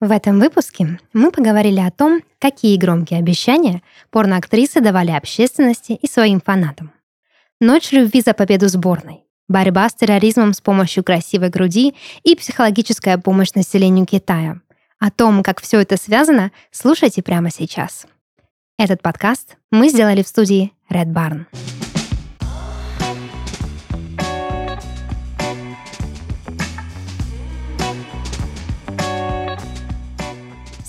[0.00, 6.42] В этом выпуске мы поговорили о том, какие громкие обещания порноактрисы давали общественности и своим
[6.42, 6.92] фанатам.
[7.60, 13.54] Ночь любви за победу сборной, борьба с терроризмом с помощью красивой груди и психологическая помощь
[13.54, 14.60] населению Китая.
[14.98, 18.06] О том, как все это связано, слушайте прямо сейчас.
[18.78, 21.46] Этот подкаст мы сделали в студии Red Barn.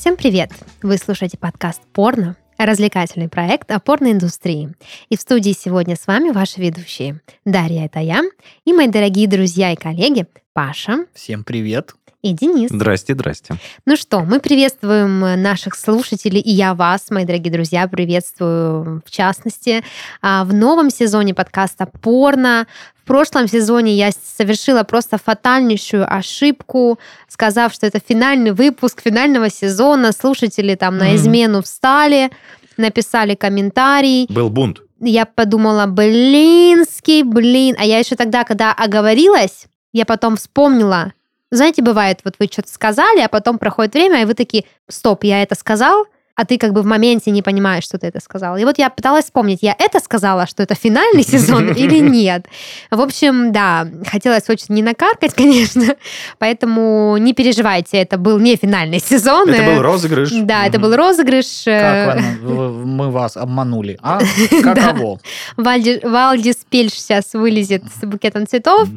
[0.08, 0.52] Всем привет!
[0.82, 4.74] Вы слушаете подкаст «Порно», развлекательный проект о порноиндустрии.
[5.10, 7.20] И в студии сегодня с вами ваши ведущие.
[7.44, 8.24] Дарья, это я,
[8.64, 11.08] и мои дорогие друзья и коллеги Паша.
[11.14, 11.94] Всем привет!
[12.24, 12.70] И Денис.
[12.72, 13.56] Здрасте, здрасте.
[13.86, 19.84] Ну что, мы приветствуем наших слушателей, и я вас, мои дорогие друзья, приветствую в частности
[20.22, 27.00] а, в новом сезоне подкаста «Порно», в прошлом сезоне я совершила просто фатальнейшую ошибку,
[27.30, 30.12] сказав, что это финальный выпуск финального сезона.
[30.12, 32.32] Слушатели там на измену встали,
[32.76, 34.28] написали комментарий.
[34.28, 34.82] Был бунт.
[35.00, 37.78] Я подумала, блинский, блин.
[37.80, 41.14] А я еще тогда, когда оговорилась, я потом вспомнила.
[41.50, 45.42] Знаете, бывает, вот вы что-то сказали, а потом проходит время, и вы такие, стоп, я
[45.44, 46.06] это сказал,
[46.38, 48.58] а ты как бы в моменте не понимаешь, что ты это сказал.
[48.58, 52.46] И вот я пыталась вспомнить, я это сказала, что это финальный сезон или нет.
[52.92, 55.96] В общем, да, хотелось очень не накаркать, конечно,
[56.38, 59.50] поэтому не переживайте, это был не финальный сезон.
[59.50, 60.30] Это был розыгрыш.
[60.44, 61.64] Да, это был розыгрыш.
[61.66, 63.98] Как мы вас обманули?
[64.04, 64.20] А?
[64.62, 65.20] Каково?
[65.58, 68.88] Вальди, Валдис Пельш сейчас вылезет с букетом цветов.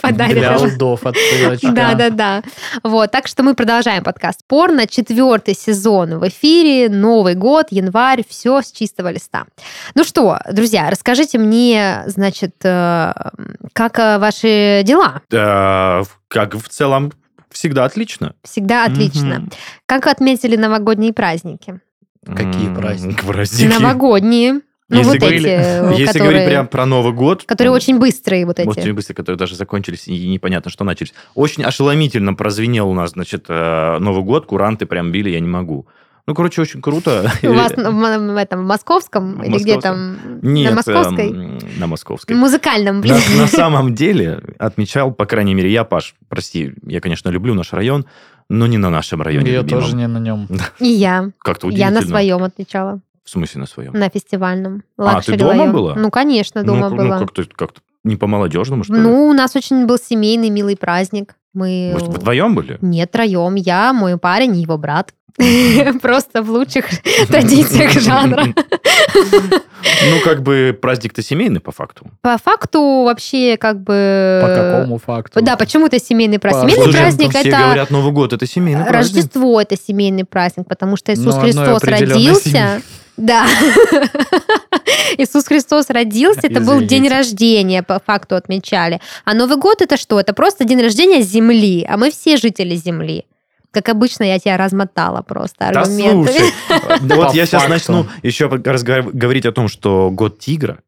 [0.00, 0.38] Подарит.
[0.38, 1.16] Для лдов от
[1.62, 2.42] Да, да, да.
[2.84, 4.86] Вот, так что мы продолжаем подкаст «Порно».
[4.86, 9.46] Четвертый сезон в эфире, Новый год, январь, все с чистого листа.
[9.94, 13.12] Ну что, друзья, расскажите мне, значит, э,
[13.72, 15.22] как э, ваши дела?
[15.30, 17.12] Да, как в целом
[17.50, 18.34] всегда отлично.
[18.44, 19.38] Всегда отлично.
[19.38, 19.50] Угу.
[19.86, 21.80] Как отметили новогодние праздники?
[22.24, 23.24] Какие праздники?
[23.24, 23.72] Праздники.
[23.72, 24.60] Новогодние.
[24.90, 27.44] Ну, если вот говорили, эти, если которые, говорить прям про Новый год...
[27.44, 28.66] Которые очень быстрые вот эти.
[28.66, 31.14] Очень быстрые, которые даже закончились и непонятно, что начались.
[31.36, 35.86] Очень ошеломительно прозвенел у нас, значит, э, Новый год, куранты прям били, я не могу.
[36.26, 37.30] Ну, короче, очень круто.
[37.42, 40.16] У вас в, в этом в московском или где там?
[40.42, 41.30] Нет, на московской?
[41.30, 42.36] эм, на московской.
[42.36, 43.16] Музыкальном, блин.
[43.36, 47.72] На, на самом деле отмечал, по крайней мере, я, Паш, прости, я, конечно, люблю наш
[47.72, 48.06] район,
[48.48, 49.52] но не на нашем районе.
[49.52, 49.82] Я любимом.
[49.82, 50.48] тоже не на нем.
[50.78, 51.30] И я.
[51.38, 52.00] Как-то Я удивительно.
[52.00, 53.00] на своем отмечала.
[53.24, 53.92] В смысле на своем?
[53.92, 54.82] На фестивальном.
[54.98, 55.72] А, ты дома район.
[55.72, 55.94] была?
[55.94, 57.18] Ну, конечно, дома ну, была.
[57.18, 59.00] Ну, как-то, как-то не по-молодежному, что ли?
[59.00, 61.34] Ну, у нас очень был семейный, милый праздник.
[61.52, 61.90] Мы...
[61.92, 62.78] Может, вдвоем были?
[62.80, 63.56] Нет, троем.
[63.56, 65.12] Я, мой парень и его брат.
[66.02, 66.86] Просто в лучших
[67.28, 68.46] традициях жанра.
[68.46, 72.06] Ну, как бы праздник-то семейный, по факту.
[72.20, 74.40] По факту вообще как бы...
[74.42, 75.40] По какому факту?
[75.42, 76.74] Да, почему это семейный праздник?
[76.74, 77.58] Семейный праздник все это...
[77.58, 79.16] говорят, Новый год это семейный праздник.
[79.16, 82.82] Рождество это семейный праздник, потому что Иисус Ну, Христос родился.
[83.16, 83.46] Да.
[85.18, 87.14] Иисус Христос родился, это был день Извините.
[87.14, 89.00] рождения, по факту отмечали.
[89.24, 90.18] А Новый год это что?
[90.20, 93.24] Это просто день рождения Земли, а мы все жители Земли.
[93.72, 96.24] Как обычно, я тебя размотала просто Да аргументами.
[96.26, 96.52] слушай,
[97.02, 100.78] да вот я сейчас начну еще говорить о том, что год тигра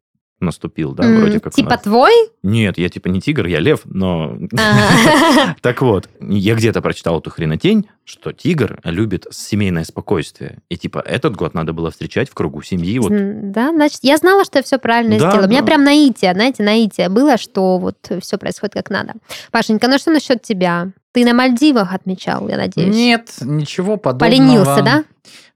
[0.43, 1.81] наступил, да, М, вроде как Типа нас.
[1.83, 2.13] твой?
[2.43, 4.37] Нет, я типа не тигр, я лев, но...
[4.53, 5.57] Ага.
[5.63, 10.59] Так вот, я где-то прочитал эту хренотень, что тигр любит семейное спокойствие.
[10.69, 12.99] И типа этот год надо было встречать в кругу семьи.
[12.99, 13.13] Вот
[13.53, 15.47] Да, значит, я знала, что я все правильно Да, сделала.
[15.47, 19.15] У меня прям наитие, знаете, наитие было, что вот все происходит как надо.
[19.51, 20.89] Пашенька, ну что насчет тебя?
[21.13, 22.95] Ты на Мальдивах отмечал, я надеюсь?
[22.95, 24.31] Нет, ничего подобного.
[24.31, 25.05] Поленился, да?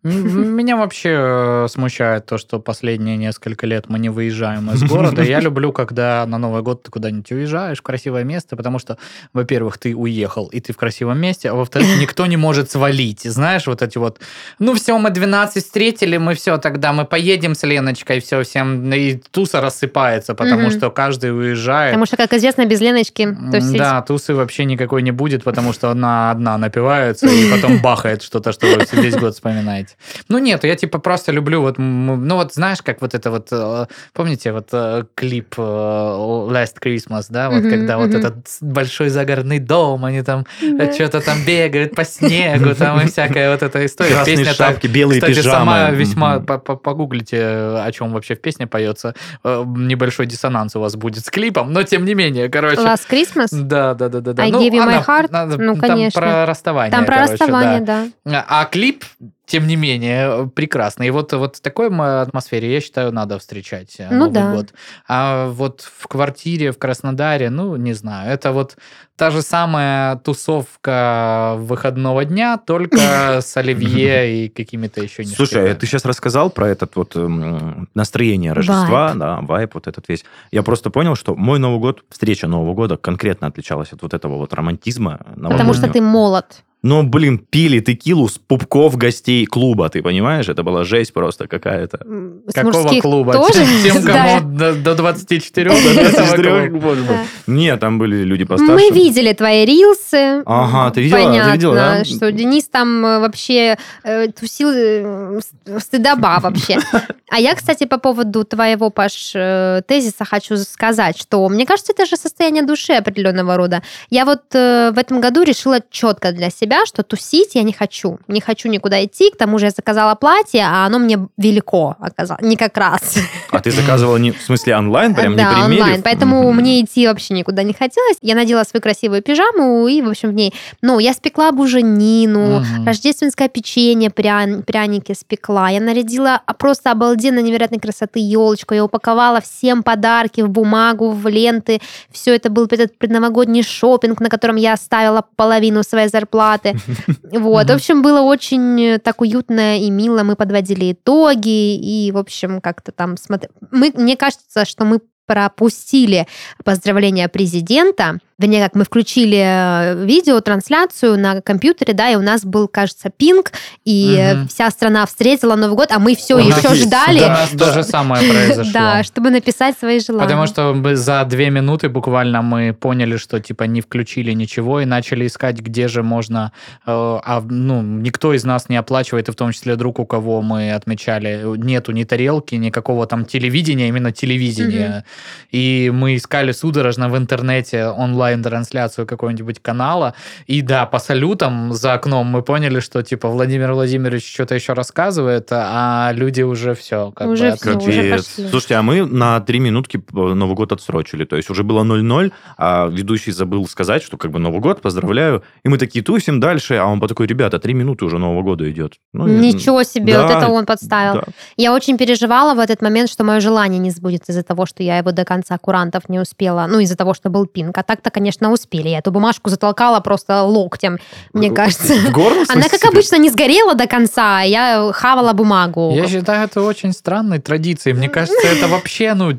[0.06, 5.22] Меня вообще э, смущает то, что последние несколько лет мы не выезжаем из города.
[5.22, 8.99] Я люблю, когда на Новый год ты куда-нибудь уезжаешь в красивое место, потому что,
[9.33, 13.22] во-первых, ты уехал, и ты в красивом месте, а во-вторых, никто не может свалить.
[13.22, 14.21] Знаешь, вот эти вот,
[14.59, 19.15] ну все, мы 12 встретили, мы все, тогда мы поедем с Леночкой, все, всем, и
[19.31, 21.91] туса рассыпается, потому что каждый уезжает.
[21.91, 23.78] Потому что, как известно, без Леночки тусить.
[23.78, 28.53] Да, тусы вообще никакой не будет, потому что она одна напивается и потом бахает что-то,
[28.53, 29.96] что вы весь год вспоминаете.
[30.28, 33.87] Ну нет, я типа просто люблю вот, ну вот знаешь, как вот это вот, э,
[34.13, 40.04] помните вот э, клип э, Last Christmas, да, вот когда вот этот большой загородный дом,
[40.04, 40.47] они там
[40.95, 44.15] что-то там бегают по снегу, там и всякая вот эта история.
[44.15, 45.57] красные Песня там, шапки, белые кстати, пижамы.
[45.57, 46.41] сама весьма...
[46.41, 49.15] По- Погуглите, о чем вообще в песне поется.
[49.45, 52.81] Небольшой диссонанс у вас будет с клипом, но тем не менее, короче.
[52.81, 53.48] Last Christmas?
[53.51, 54.33] Да, да, да, да.
[54.33, 54.43] да.
[54.43, 55.28] I give you my heart?
[55.31, 56.21] Ну, там конечно.
[56.21, 56.93] про расставание.
[56.93, 58.07] Там про короче, расставание, да.
[58.25, 58.45] да.
[58.48, 59.04] А клип
[59.47, 61.04] тем не менее, прекрасно.
[61.04, 64.53] И вот, вот в такой атмосфере, я считаю, надо встречать э, Ну Новый да.
[64.53, 64.75] год.
[65.07, 68.77] А вот в квартире в Краснодаре, ну, не знаю, это вот
[69.15, 72.98] та же самая тусовка выходного дня, только
[73.41, 77.89] с оливье и какими-то еще не Слушай, а ты сейчас рассказал про этот вот эм,
[77.95, 80.25] настроение Рождества, да, вайп вот этот весь.
[80.51, 84.39] Я просто понял, что мой Новый год, встреча Нового года конкретно отличалась от вот этого
[84.39, 86.63] вот романтизма Потому что ты молод.
[86.86, 90.48] Но, блин, пили текилу с пупков гостей клуба, ты понимаешь?
[90.48, 91.98] Это была жесть просто какая-то.
[92.47, 93.33] С Какого клуба?
[93.33, 93.66] тоже?
[93.83, 94.38] Тем, Да.
[94.38, 95.71] кому до, до 24?
[95.71, 96.84] До этого 24, клуба.
[96.86, 97.16] боже мой.
[97.16, 97.53] Да.
[97.53, 98.72] Нет, там были люди постарше.
[98.72, 100.42] Мы видели твои рилсы.
[100.47, 101.18] Ага, ты видела?
[101.18, 102.04] Ты Понятно, видела, да?
[102.04, 105.41] что Денис там э, вообще э, тусил э,
[105.78, 106.78] стыдоба вообще.
[107.28, 112.06] А я, кстати, по поводу твоего, Паш, э, тезиса хочу сказать, что мне кажется, это
[112.06, 113.83] же состояние души определенного рода.
[114.10, 118.19] Я вот э, в этом году решила четко для себя, что тусить я не хочу.
[118.28, 122.43] Не хочу никуда идти, к тому же я заказала платье, а оно мне велико оказалось,
[122.43, 123.17] не как раз.
[123.51, 125.83] А ты заказывала не, в смысле онлайн, прям да, не примерив?
[125.84, 126.03] онлайн.
[126.03, 126.57] Поэтому Мгм.
[126.57, 128.17] мне идти вообще никуда не хотелось.
[128.21, 130.53] Я надела свою красивую пижаму и, в общем, в ней...
[130.83, 132.84] Ну, я спекла буженину, Мгм.
[132.87, 135.71] рождественское печенье, пря- пряники спекла.
[135.71, 138.75] Я нарядила просто обалденно невероятной красоты елочку.
[138.75, 141.81] Я упаковала всем подарки в бумагу, в ленты.
[142.11, 146.66] Все это был этот предновогодний шопинг, на котором я оставила половину своей зарплаты.
[147.33, 147.68] Вот.
[147.68, 150.22] В общем, было очень э, так уютно и мило.
[150.22, 153.53] Мы подводили итоги и, в общем, как-то там смотрели.
[153.71, 156.27] Мне кажется, что мы пропустили
[156.65, 158.19] поздравления президента.
[158.39, 163.51] Вернее, как мы включили э, видеотрансляцию на компьютере, да, и у нас был, кажется, пинг,
[163.87, 164.49] и Мгм.
[164.49, 167.73] вся страна встретила Новый год, а мы все У еще есть, ждали, У нас то
[167.73, 168.71] же самое произошло.
[168.75, 170.25] да, чтобы написать свои желания.
[170.25, 175.27] Потому что за две минуты буквально мы поняли, что типа не включили ничего и начали
[175.27, 176.53] искать, где же можно,
[176.87, 180.43] э, а ну никто из нас не оплачивает, и в том числе друг, у кого
[180.43, 185.07] мы отмечали, нету ни тарелки, никакого там телевидения, именно телевидения.
[185.53, 190.15] И мы искали судорожно в интернете онлайн-трансляцию какого-нибудь канала,
[190.47, 195.48] и да, по салютам за окном мы поняли, что типа Владимир Владимирович что-то еще рассказывает,
[195.51, 197.13] а люди уже все.
[197.13, 198.13] Как Уже бы, отключили.
[198.13, 198.48] уже пошли.
[198.48, 201.24] Слушайте, а мы на три минутки Новый год отсрочили.
[201.24, 205.42] То есть уже было 0-0, а ведущий забыл сказать, что как бы Новый год, поздравляю.
[205.65, 208.71] И мы такие тусим дальше, а он по такой, ребята, три минуты уже Нового года
[208.71, 208.95] идет.
[209.12, 211.15] Ну, и- Ничего себе, Да, вот это он подставил.
[211.15, 211.22] да.
[211.57, 214.98] Я очень переживала в этот момент, что мое желание не сбудется из-за того, что я
[215.07, 216.67] его до конца курантов не успела.
[216.69, 217.79] Ну, из-за того, что был пинг.
[217.79, 218.89] А так-то, конечно, успели.
[218.89, 220.99] Я эту бумажку затолкала просто локтем,
[221.33, 221.95] мне кажется.
[221.95, 225.93] В горло, в Она, как обычно, не сгорела до конца, а я хавала бумагу.
[225.95, 227.97] Я считаю, это очень странной традицией.
[227.97, 229.33] Мне кажется, это вообще ну,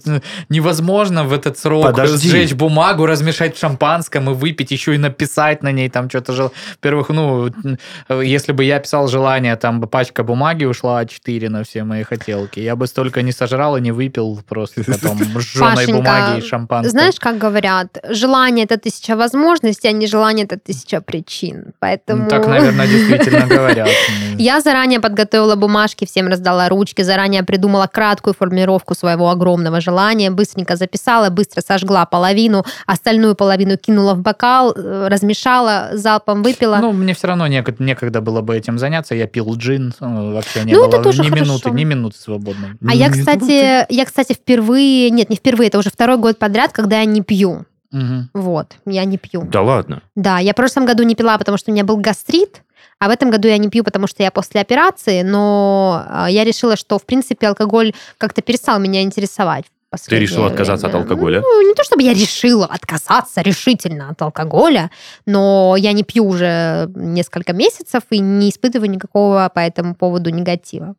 [0.49, 2.29] невозможно в этот срок Подожди.
[2.29, 6.33] сжечь бумагу, размешать в шампанском и выпить, еще и написать на ней там что-то.
[6.33, 7.49] жел- Во-первых, ну,
[8.21, 12.59] если бы я писал желание, там бы пачка бумаги ушла А4 на все мои хотелки.
[12.59, 15.17] Я бы столько не сожрал и не выпил просто потом
[15.57, 16.89] жженой Пашенька, бумаги и шампанского.
[16.91, 21.73] Знаешь, как говорят, желание это тысяча возможностей, а не желание это тысяча причин.
[21.79, 22.23] Поэтому...
[22.23, 23.89] Ну, Так, наверное, действительно говорят.
[24.37, 30.75] Я заранее подготовила бумажки, всем раздала ручки, заранее придумала краткую формулировку своего огромного желания, быстренько
[30.75, 36.77] записала, быстро сожгла половину, остальную половину кинула в бокал, э, размешала, залпом выпила.
[36.81, 39.15] Ну, мне все равно нек- некогда было бы этим заняться.
[39.15, 41.33] Я пил джин, э, вообще не Ну, было ни хорошо.
[41.35, 42.69] минуты, ни минуты свободной.
[42.87, 46.99] а я, кстати, я, кстати, впервые, нет, не впервые, это уже второй год подряд, когда
[46.99, 47.65] я не пью.
[47.91, 48.29] Мгм.
[48.33, 49.43] Вот, я не пью.
[49.43, 50.01] Да ладно.
[50.15, 52.63] Да, я в прошлом году не пила, потому что у меня был гастрит,
[52.99, 56.43] а в этом году я не пью, потому что я после операции, но а, я
[56.43, 59.65] решила, что, в принципе, алкоголь как-то перестал меня интересовать.
[60.07, 61.41] Ты решила отказаться от алкоголя?
[61.41, 64.91] Ну, не то чтобы я решила отказаться решительно от алкоголя,
[65.25, 70.95] но я не пью уже несколько месяцев и не испытываю никакого по этому поводу негатива.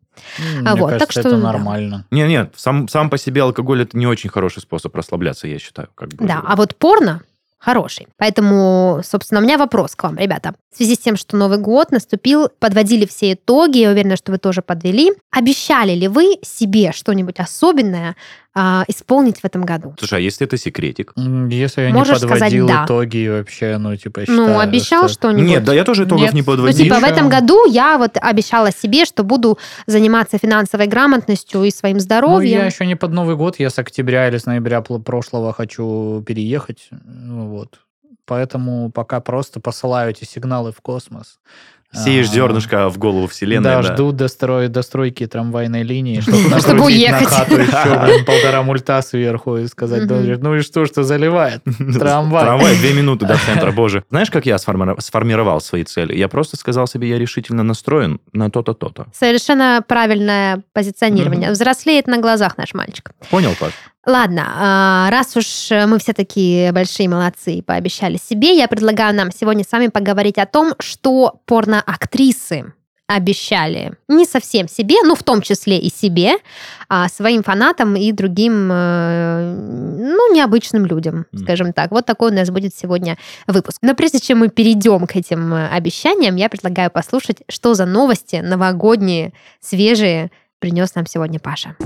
[0.64, 1.52] А Мне вот, так кажется, что это да.
[1.52, 2.06] нормально.
[2.10, 5.88] Нет, нет, сам, сам по себе алкоголь это не очень хороший способ расслабляться, я считаю.
[5.94, 6.26] Как бы.
[6.26, 7.22] Да, а вот порно
[7.58, 8.06] хороший.
[8.16, 10.54] Поэтому, собственно, у меня вопрос к вам, ребята.
[10.72, 14.38] В связи с тем, что Новый год наступил, подводили все итоги, я уверена, что вы
[14.38, 15.12] тоже подвели.
[15.30, 18.16] Обещали ли вы себе что-нибудь особенное
[18.60, 19.94] а, исполнить в этом году?
[19.98, 21.12] Слушай, а если это секретик?
[21.16, 22.84] Если я Можешь не сказать подводил «да».
[22.86, 25.48] итоги вообще, ну, типа, ну, считаю, обещал что- что-нибудь?
[25.48, 26.34] Нет, да я тоже итогов Нет.
[26.34, 26.84] не Ну, Ну, подводил.
[26.84, 27.12] типа, в Ничего.
[27.16, 32.58] этом году я вот обещала себе, что буду заниматься финансовой грамотностью и своим Ну, здоровьем.
[32.58, 36.88] я еще не под Новый год, я с октября или с ноября прошлого хочу переехать.
[36.90, 37.78] Ну, вот.
[38.26, 41.38] Поэтому пока просто посылаю эти сигналы в космос.
[41.90, 43.64] Сеешь А, зернышко в голову вселенной.
[43.64, 43.94] Да, да.
[43.94, 47.28] жду дострой, достройки трамвайной линии, чтобы Чтобы накрутить на уехать.
[47.28, 50.08] хату еще, блин, полтора мульта сверху и сказать, Мгм.
[50.26, 51.62] «Да, ну и что, что заливает?
[51.98, 52.42] Трамвай.
[52.44, 54.04] Трамвай, две минуты до центра, боже.
[54.10, 56.14] Знаешь, как я сформировал свои цели?
[56.14, 59.06] Я просто сказал себе, я решительно настроен на то-то, то-то.
[59.14, 61.50] Совершенно правильное позиционирование.
[61.52, 63.12] Взрослеет на глазах наш мальчик.
[63.30, 63.72] Понял, Паш?
[64.08, 69.30] Ладно, а, раз уж мы все такие большие молодцы и пообещали себе, я предлагаю нам
[69.30, 72.72] сегодня с вами поговорить о том, что порноактрисы
[73.06, 76.36] обещали не совсем себе, ну, в том числе и себе,
[76.88, 79.54] а своим фанатам и другим, э,
[79.98, 81.90] ну, необычным людям, скажем так.
[81.90, 83.76] Вот такой у нас будет сегодня выпуск.
[83.82, 88.36] Но прежде чем мы перейдем к этим э, обещаниям, я предлагаю послушать, что за новости
[88.36, 91.76] новогодние, свежие принес нам сегодня Паша.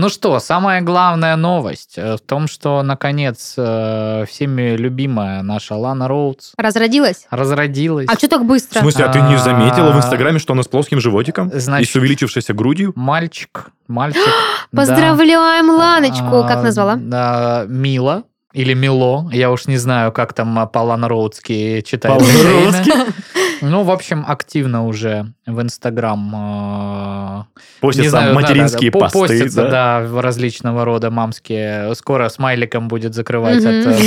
[0.00, 6.08] Ну что, самая главная новость э, в том, что, наконец, э, всеми любимая наша Лана
[6.08, 7.26] Роудс Разродилась?
[7.28, 8.06] разродилась.
[8.08, 8.80] А что так В быстро?
[8.80, 11.50] смысле, а ты не А, заметила в Инстаграме, что она с плоским животиком?
[11.50, 12.94] и Значит- с увеличившейся грудью?
[12.96, 14.22] Мальчик, мальчик.
[14.72, 14.78] да.
[14.80, 16.44] Поздравляем Ланочку!
[16.48, 16.96] Как А, назвала?
[16.96, 18.22] да, Мила.
[18.54, 22.10] Или Мило, я уж не знаю, как там а, по Роудски читать.
[22.10, 22.90] По-ланроудски?
[23.60, 29.18] Ну, в общем, активно уже в Инстаграм э, Постятся знаю, материнские да, да, да, посты,
[29.20, 29.70] постятся, да?
[29.70, 31.94] да, в различного рода мамские.
[31.94, 33.98] Скоро смайликом будет закрывать от э,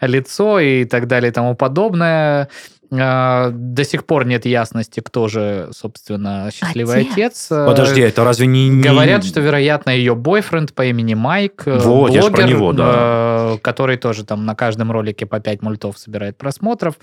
[0.00, 2.48] лицо и так далее и тому подобное.
[2.90, 7.12] Э, До сих пор нет ясности, кто же, собственно, счастливый Отец.
[7.12, 7.48] отец.
[7.50, 8.68] Э, Подожди, это разве не...
[8.68, 12.48] не- Говорят, что, вероятно, ее бойфренд по имени Майк, э, Вот, я ж про блогер,
[12.48, 13.54] него, да.
[13.54, 16.94] э, который тоже там на каждом ролике по 5 мультов собирает просмотров.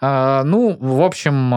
[0.00, 1.50] Э, Ну, в общем,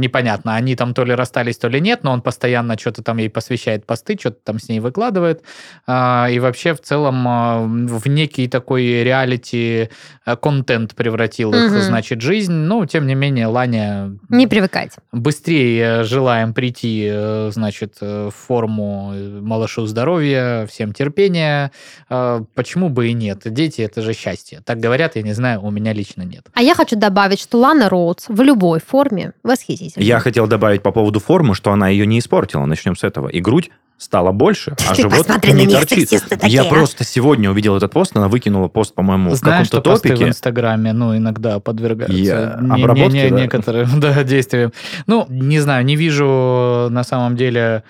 [0.00, 3.28] непонятно, они там то ли расстались, то ли нет, но он постоянно что-то там ей
[3.28, 5.42] посвящает посты, что-то там с ней выкладывает.
[5.86, 9.90] Э, И вообще, в целом, в некий такой реалити
[10.26, 11.80] э, контент превратил их, Мгм.
[11.82, 12.52] значит, жизнь.
[12.52, 14.92] Ну, тем не менее, Ланя Не привыкать.
[15.10, 21.72] быстрее желаем прийти, э, значит, э, в форму э, малышу здоровья, всем терпения.
[22.08, 23.40] Почему бы и нет?
[23.46, 24.60] Дети– это же счастье.
[24.64, 26.46] Так говорят, я не знаю, у меня лично нет.
[26.54, 30.04] А я хочу добавить, что Лана Роудс в любой форме восхитительна.
[30.04, 32.64] Я хотел добавить по поводу формы, что она ее не испортила.
[32.64, 33.26] Начнем с этого.
[33.26, 33.70] И грудь
[34.04, 36.08] стала больше, а Ты живот не них, торчит.
[36.28, 36.64] такие, Я а.
[36.66, 40.12] просто сегодня увидел этот пост, она выкинула пост, по-моему, в Знаешь, каком-то что посты в
[40.12, 40.28] топике.
[40.28, 43.40] Инстаграме, ну, иногда подвергаются Я- не- не- обработке, не- да?
[43.40, 44.72] некоторым да, действиям.
[45.06, 47.82] Ну, не знаю, не вижу на самом деле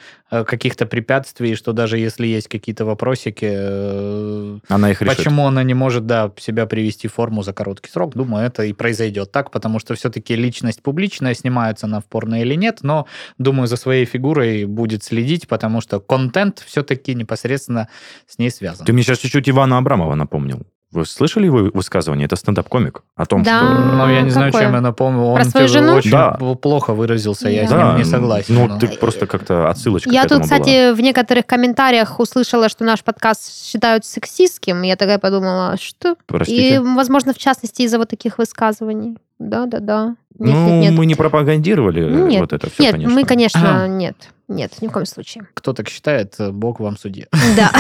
[0.43, 5.17] каких-то препятствий, что даже если есть какие-то вопросики, э, Она их решит.
[5.17, 8.15] Почему она не может, да, себя привести в форму за короткий срок?
[8.15, 12.55] Думаю, это и произойдет так, потому что все-таки личность публичная, снимается она в порно или
[12.55, 13.07] нет, но,
[13.39, 17.89] думаю, за своей фигурой будет следить, потому что контент все-таки непосредственно
[18.27, 18.87] с ней связан.
[18.87, 20.67] Ты мне сейчас чуть-чуть Ивана Абрамова напомнил.
[20.95, 22.27] Вы слышали его высказывание?
[22.27, 23.59] Это стендап-комик о том, Да.
[23.59, 23.67] что...
[23.97, 24.67] Ну, я не знаю, Какое?
[24.67, 25.23] чем я напомню.
[25.25, 25.95] Он Про свою жену?
[25.95, 26.31] очень Да.
[26.33, 27.89] плохо выразился, я с Да.
[27.89, 28.55] ним не согласен.
[28.55, 30.61] Ну, но- ты просто как-то отсылочка Я к этому тут, была.
[30.61, 34.83] кстати, в некоторых комментариях услышала, что наш подкаст считают сексистским.
[34.83, 36.15] Я такая подумала, что?
[36.27, 36.77] Простите.
[36.77, 39.19] И, возможно, в частности, из-за вот таких высказываний.
[39.41, 40.15] Да-да-да.
[40.39, 40.93] Нет, ну, нет, нет.
[40.95, 42.41] мы не пропагандировали э, Нет.
[42.41, 43.15] вот это все, Нет, конечно.
[43.15, 44.17] мы, конечно, нет.
[44.49, 45.47] Нет, ни в коем случае.
[45.55, 47.27] Кто так считает, Бог вам судья.
[47.57, 47.73] Да.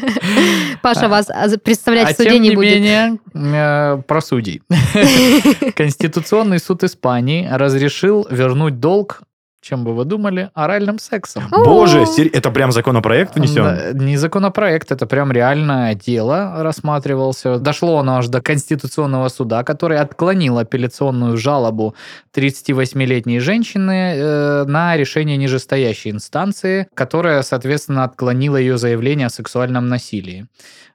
[0.82, 2.74] Паша вас а, представлять а в суде тем не не будет.
[2.74, 4.62] менее, э, про судей.
[5.76, 9.22] Конституционный суд Испании разрешил вернуть долг,
[9.60, 11.44] чем бы вы думали, оральным сексом.
[11.50, 13.62] Боже, это прям законопроект внесен?
[13.62, 17.58] Да, Не законопроект, это прям реальное дело рассматривался.
[17.58, 21.94] Дошло оно аж до Конституционного суда, который отклонил апелляционную жалобу
[22.34, 30.46] 38-летней женщины э, на решение нижестоящей инстанции, которая, соответственно, отклонила ее заявление о сексуальном насилии.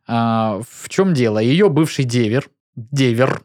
[0.07, 1.39] А, в чем дело?
[1.39, 3.41] Ее бывший девер, девер,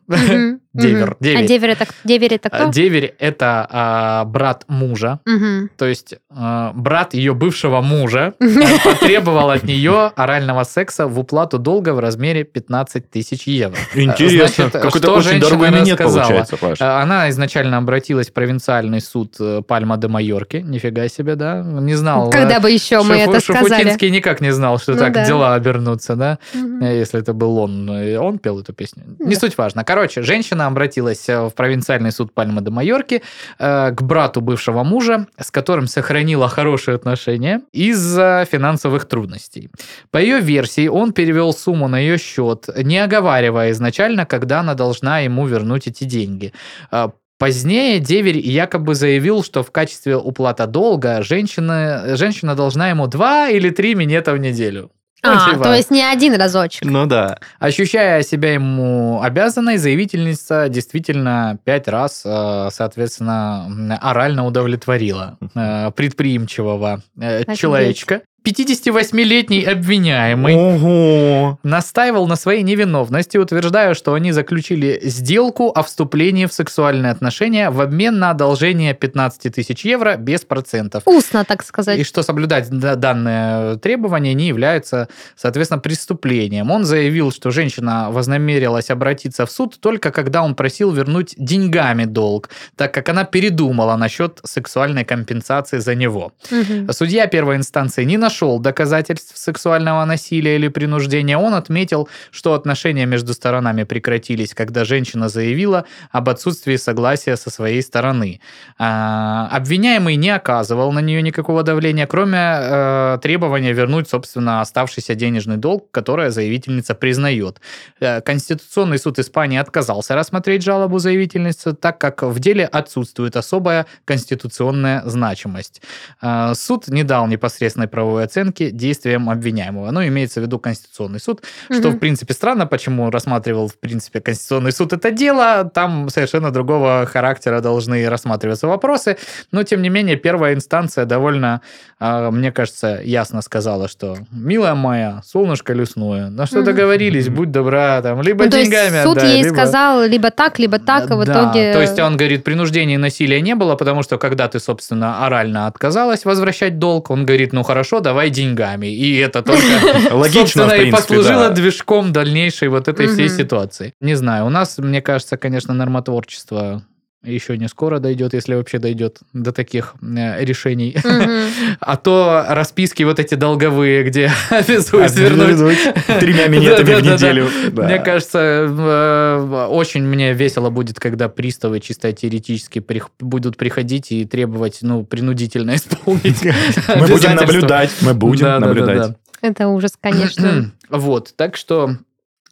[0.72, 1.16] Девер, мгм.
[1.20, 1.44] девять.
[1.44, 2.68] А девер это, девер это кто?
[2.68, 5.70] деверь это а, брат мужа, Мгм.
[5.76, 8.46] то есть э, брат ее бывшего мужа э,
[8.84, 13.76] потребовал от нее орального секса в уплату долга в размере 15 тысяч евро.
[13.94, 14.68] Интересно.
[14.68, 16.80] Значит, Какой-то очень женщина дорогой минет получается, Паш.
[16.80, 20.58] Э, Она изначально обратилась в провинциальный суд э, Пальма де Майорки.
[20.58, 21.62] Нифига себе, да?
[21.62, 22.30] Не знал.
[22.30, 23.68] Когда э, бы еще мы это сказали?
[23.70, 25.24] Шафутинский никак не знал, что Ну так да.
[25.26, 26.38] дела обернутся, да?
[26.54, 29.02] Э, Если это был он, э, он пел эту песню.
[29.18, 29.82] Не суть важно.
[29.82, 33.22] Короче, женщина обратилась э, в провинциальный суд Пальмы де Майорки
[33.58, 39.70] э, к брату бывшего мужа, с которым сохранила хорошие отношения из-за финансовых трудностей.
[40.10, 45.20] По ее версии, он перевел сумму на ее счет, не оговаривая изначально, когда она должна
[45.20, 46.52] ему вернуть эти деньги.
[46.92, 53.48] Э, Позднее деверь якобы заявил, что в качестве уплата долга женщина, женщина должна ему два
[53.48, 54.90] или три минета в неделю.
[55.22, 56.84] А, то есть не один разочек.
[56.84, 57.38] Ну да.
[57.58, 67.40] Ощущая себя ему обязанной, заявительница действительно пять раз, э, соответственно, орально удовлетворила э, предприимчивого э,
[67.40, 67.58] Офигеть.
[67.58, 68.22] человечка.
[68.42, 71.58] 58-летний обвиняемый Ого.
[71.62, 77.80] настаивал на своей невиновности, утверждая, что они заключили сделку о вступлении в сексуальные отношения в
[77.80, 81.02] обмен на одолжение 15 тысяч евро без процентов.
[81.04, 81.98] Устно, так сказать.
[81.98, 86.70] И что соблюдать да- данное требование не является, соответственно, преступлением.
[86.70, 92.48] Он заявил, что женщина вознамерилась обратиться в суд только когда он просил вернуть деньгами долг,
[92.74, 96.32] так как она передумала насчет сексуальной компенсации за него.
[96.50, 96.90] Мгм.
[96.92, 101.36] Судья первой инстанции не нашел доказательств сексуального насилия или принуждения.
[101.38, 107.82] Он отметил, что отношения между сторонами прекратились, когда женщина заявила об отсутствии согласия со своей
[107.82, 108.40] стороны.
[108.78, 115.56] А, обвиняемый не оказывал на нее никакого давления, кроме э, требования вернуть, собственно, оставшийся денежный
[115.56, 117.60] долг, которое заявительница признает.
[118.00, 125.02] Э, Конституционный суд Испании отказался рассмотреть жалобу заявительницы, так как в деле отсутствует особая конституционная
[125.06, 125.82] значимость.
[126.22, 129.90] Э, Суд не дал непосредственной правовой оценки действиям обвиняемого.
[129.90, 131.96] Ну, имеется в виду Конституционный суд, что, Мгм.
[131.96, 135.70] в принципе, странно, почему рассматривал, в принципе, Конституционный суд это дело.
[135.72, 139.16] Там совершенно другого характера должны рассматриваться вопросы.
[139.52, 141.60] Но, тем не менее, первая инстанция довольно,
[142.00, 148.00] э, мне кажется, ясно сказала, что «Милая моя, солнышко лесное, на что договорились, будь добра,
[148.02, 151.10] там, либо Ну, то есть деньгами суд отдай, ей либо...» сказал либо так, либо так,
[151.10, 151.72] и в Да, итоге...
[151.72, 155.66] То есть он говорит, принуждения и насилия не было, потому что когда ты, собственно, орально
[155.66, 158.88] отказалась возвращать долг, он говорит, ну хорошо, давай деньгами.
[158.88, 159.62] И это только
[160.10, 163.92] Логично, собственно, и послужило движком дальнейшей вот этой всей ситуации.
[164.00, 166.82] Не знаю, у нас, мне кажется, конечно, нормотворчество
[167.22, 170.96] еще не скоро дойдет, если вообще дойдет до таких э, решений.
[171.80, 175.78] А то расписки вот эти долговые, где обязуют вернуть
[176.20, 177.48] Тремя минетами в неделю.
[177.72, 182.84] Мне кажется, э, очень мне весело будет, когда приставы чисто теоретически
[183.18, 186.42] будут приходить и требовать, ну, принудительно исполнить.
[186.88, 187.90] Мы будем наблюдать.
[188.02, 189.16] Мы будем наблюдать.
[189.40, 190.72] Это ужас, конечно.
[190.90, 191.98] Вот, так что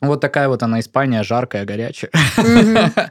[0.01, 2.11] вот такая вот она Испания, жаркая, горячая.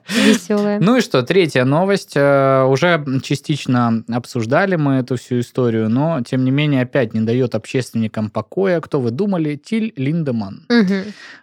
[0.08, 0.80] Веселая.
[0.80, 2.14] Ну и что, третья новость.
[2.16, 7.56] Э, Уже частично обсуждали мы эту всю историю, но, тем не менее, опять не дает
[7.56, 8.80] общественникам покоя.
[8.82, 9.56] Кто вы думали?
[9.56, 10.66] Тиль Линдеман.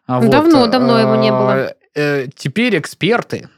[0.06, 1.74] А Давно, давно его не было.
[1.94, 3.48] э, Теперь эксперты,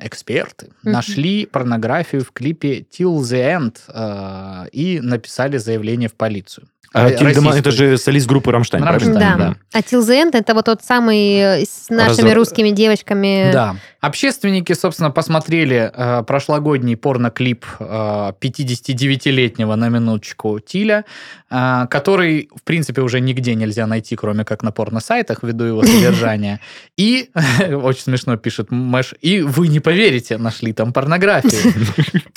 [0.00, 6.66] эксперты нашли порнографию в клипе Till the End э, и написали заявление в полицию.
[6.92, 7.90] А Тиль Линдеманн, это российскую.
[7.90, 9.56] же солист группы «Рамштайн», «Рамштайн», правильно?
[9.72, 9.78] Да.
[9.78, 13.50] А Till the End это вот тот самый э, с нашими Разор- русскими девочками.
[13.52, 13.76] Да.
[14.00, 21.04] Общественники, собственно, посмотрели э, прошлогодний порноклип э, 59-летнего на минуточку Тиля,
[21.50, 26.60] э, который, в принципе, уже нигде нельзя найти, кроме как на порносайтах, ввиду его содержания.
[26.96, 27.30] И,
[27.70, 31.72] очень смешно пишет Mash, и вы не поверите, нашли там порнографию.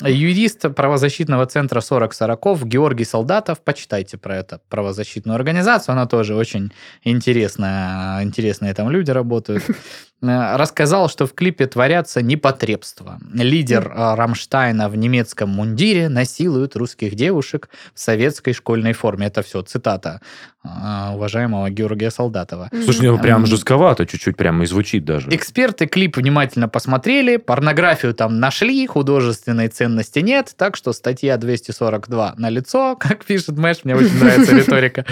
[0.02, 6.72] Юрист правозащитного центра 40 сороков Георгий Солдатов, почитайте про это правозащитную организацию, она тоже очень
[7.02, 9.64] интересная, интересные там люди работают,
[10.22, 13.18] э, рассказал, что в клипе творятся непотребства.
[13.32, 19.26] Лидер э, Рамштайна в немецком мундире насилует русских девушек в советской школьной форме.
[19.26, 20.20] Это все цитата
[20.64, 20.68] э,
[21.14, 22.70] уважаемого Георгия Солдатова.
[22.84, 25.28] Слушай, ну прям жестковато чуть-чуть, прямо и звучит даже.
[25.30, 32.50] Эксперты клип внимательно посмотрели, порнографию там нашли, художественной ценности нет, так что статья 242 на
[32.50, 35.04] лицо, как пишет Мэш, мне очень нравится риторика.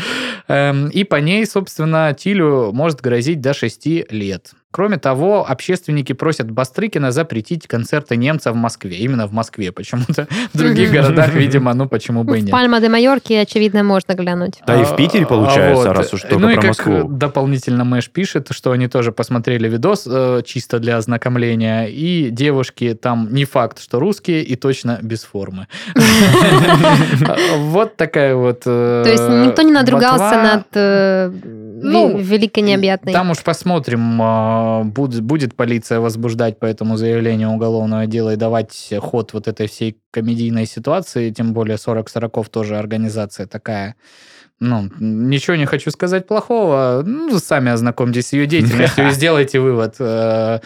[0.48, 4.52] Эм, И по ней, собственно, Тилю может грозить до 6 лет.
[4.74, 8.96] Кроме того, общественники просят Бастрыкина запретить концерты немцев в Москве.
[8.96, 10.26] Именно в Москве почему-то.
[10.52, 12.50] В других городах, видимо, ну почему бы и В нет.
[12.50, 14.54] Пальма де Майорки, очевидно, можно глянуть.
[14.66, 17.08] Да и в Питере, А, получается, раз уж только ну и про как Москву.
[17.08, 23.32] дополнительно Мэш пишет, что они тоже посмотрели видос э, чисто для ознакомления, и девушки там
[23.32, 25.68] не факт, что русские, и точно без формы.
[27.58, 28.62] Вот такая вот...
[28.66, 31.30] э, То есть никто не надругался над э,
[31.84, 33.12] Ну, великой необъятной.
[33.12, 38.92] Там уж посмотрим, а, будет, будет полиция возбуждать по этому заявлению уголовного дела и давать
[39.00, 43.96] ход вот этой всей комедийной ситуации, тем более 40 сороков тоже организация такая.
[44.60, 47.02] Ну, ничего не хочу сказать плохого.
[47.04, 50.60] Ну, сами ознакомьтесь с ее деятельностью и сделайте вывод, э,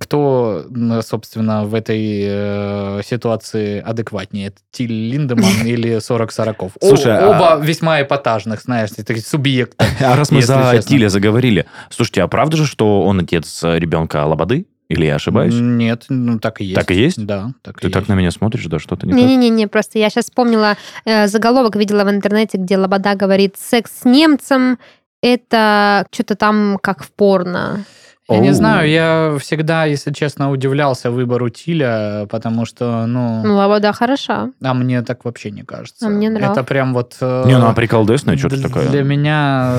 [0.00, 0.64] кто,
[1.02, 4.52] собственно, в этой э, ситуации адекватнее.
[4.72, 6.72] Тиль Линдеман или 40 сороков.
[6.80, 9.76] О- Слушай, а- Оба весьма эпатажных, знаешь, такие субъекты.
[10.00, 10.88] А раз мы за честно.
[10.88, 14.66] Тиля заговорили, слушайте, а правда же, что он отец э, ребенка Лободы?
[14.90, 15.54] Или я ошибаюсь?
[15.54, 16.74] Нет, ну так и есть.
[16.74, 17.24] Так и есть?
[17.24, 18.08] Да, так и Ты так есть.
[18.08, 19.22] на меня смотришь, да, что-то не так?
[19.22, 24.04] Не-не-не, просто я сейчас вспомнила э, заголовок, видела в интернете, где Лобода говорит, секс с
[24.04, 24.78] немцем
[25.22, 27.84] это что-то там как в порно.
[28.28, 28.54] Я не Оу.
[28.54, 34.50] знаю, я всегда, если честно, удивлялся выбору Тиля, потому что, ну, Ну, Лобода хороша.
[34.62, 36.06] а мне так вообще не кажется.
[36.06, 36.60] А мне нравится.
[36.60, 37.16] Это прям вот...
[37.20, 38.88] э, Не, ну а приколдесное что-то такое.
[38.88, 39.74] Для меня,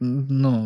[0.00, 0.65] ну...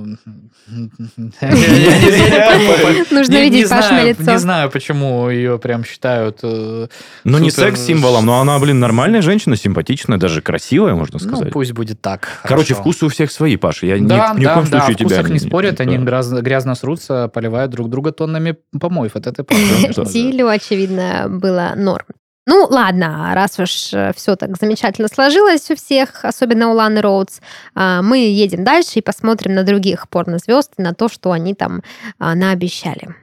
[3.10, 4.30] Нужно видеть Пашино знаю- лицо.
[4.32, 6.38] Не знаю, почему ее прям считают...
[6.42, 6.86] э,
[7.24, 11.52] Ну, не секс-символом, но она, блин, нормальная женщина, симпатичная, даже красивая, можно Ну, сказать.
[11.52, 12.28] пусть будет так.
[12.44, 13.86] Короче, вкусы у всех свои, Паша.
[13.86, 16.40] Я ни- Да, в да, коем да, случае тебя не спорят, они да.
[16.40, 19.12] грязно, срутся, поливают друг друга тоннами помоев.
[19.14, 19.64] Вот это правда.
[19.96, 20.10] Да, да.
[20.10, 22.06] Тилю, очевидно, было норм.
[22.50, 23.70] Ну, ладно, раз уж
[24.16, 27.38] все так замечательно сложилось у всех, особенно у Ланы Роудс,
[27.76, 31.84] а, мы едем дальше и посмотрим на других порнозвезд на то, что они там
[32.18, 33.14] а, наобещали.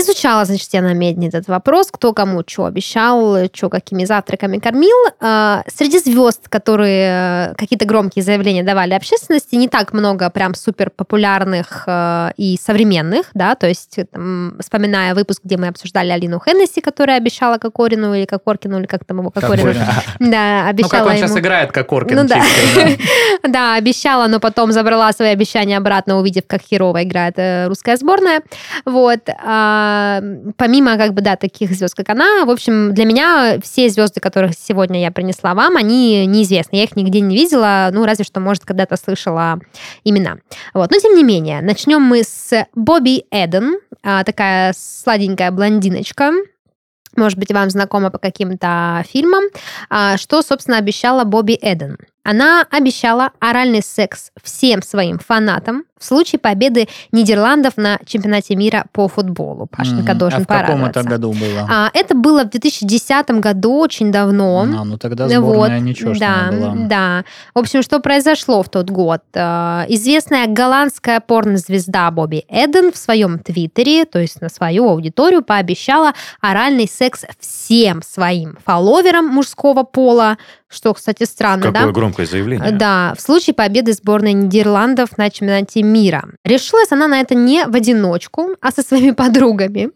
[0.00, 4.96] Изучала, значит, я на медне этот вопрос, кто кому что обещал, что какими завтраками кормил.
[5.20, 10.90] А, Среди звезд, которые э, какие-то громкие заявления давали общественности, не так много прям супер
[10.90, 16.80] популярных э, и современных, да, то есть, там, вспоминая выпуск, где мы обсуждали Алину Хеннесси,
[16.80, 19.72] которая обещала Кокорину или Кокоркину, или как там его Кокорину.
[19.74, 20.30] Кокорин.
[20.30, 21.40] Да, Ну, как обещала он сейчас ему.
[21.40, 22.16] играет, как Оркин.
[22.16, 22.42] Ну да.
[23.48, 28.42] Да, обещала, но потом забрала свои обещания обратно, увидев, как херово играет э, русская сборная.
[28.84, 29.20] Вот.
[29.44, 29.87] А,
[30.56, 34.52] помимо, как бы, да, таких звезд, как она, в общем, для меня все звезды, которых
[34.54, 36.76] сегодня я принесла вам, они неизвестны.
[36.76, 39.60] Я их нигде не видела, ну, разве что, может, когда-то слышала
[40.04, 40.38] имена.
[40.74, 40.90] Вот.
[40.90, 46.32] Но, тем не менее, начнем мы с Бобби Эден, а, такая сладенькая блондиночка,
[47.16, 49.44] может быть, вам знакома по каким-то фильмам,
[49.90, 51.98] а, что, собственно, обещала Бобби Эден.
[52.22, 59.08] Она обещала оральный секс всем своим фанатам в случае победы Нидерландов на чемпионате мира по
[59.08, 59.66] футболу.
[59.66, 60.18] Пашенька Мгм.
[60.18, 61.66] должен А в каком это году было?
[61.70, 64.60] А, это было в 2010 году, очень давно.
[64.62, 66.74] А, ну тогда сборная ничего, что да, была.
[66.88, 67.24] да.
[67.54, 69.22] В общем, что произошло в тот год?
[69.34, 76.12] Э, Известная голландская порнозвезда Бобби Эден в своем твиттере, то есть на свою аудиторию, пообещала
[76.40, 80.38] оральный секс всем своим фолловерам мужского пола,
[80.70, 81.92] что, кстати, странно, Какое да?
[81.92, 82.72] громкое заявление.
[82.72, 86.24] Да, в случае победы сборной Нидерландов на чемпионате мира.
[86.44, 89.90] Решилась она на это не в одиночку, а со своими подругами.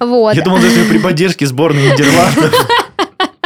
[0.00, 0.34] Вот.
[0.34, 2.68] Я думал, даже при поддержке сборной Нидерландов.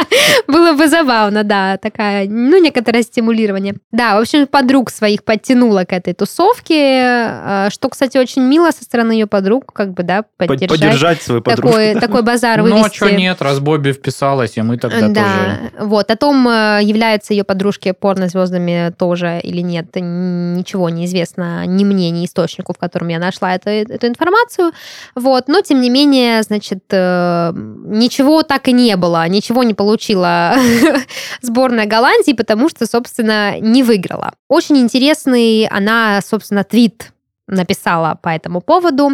[0.47, 3.75] Было бы забавно, да, такая, ну, некоторое стимулирование.
[3.91, 8.83] Да, в общем, подруг своих подтянула к этой тусовке, э, что, кстати, очень мило со
[8.83, 10.79] стороны ее подруг, как бы, да, Под- поддержать.
[10.79, 11.77] Поддержать свою подружку.
[11.77, 12.95] Такой, такой базар Ну, а вывести.
[12.95, 15.87] что нет, раз Бобби вписалась, и мы тогда да, тоже...
[15.87, 16.11] вот.
[16.11, 22.09] О том, э, являются ее подружки порнозвездами тоже или нет, ничего не известно ни мне,
[22.11, 24.71] ни источнику, в котором я нашла это, эту информацию.
[25.15, 25.47] Вот.
[25.47, 30.36] Но, тем не менее, значит, э, ничего так и не было, ничего не получила
[31.41, 34.33] сборная Голландии, потому что, собственно, не выиграла.
[34.47, 37.11] Очень интересный она, собственно, твит
[37.47, 39.11] написала по этому поводу.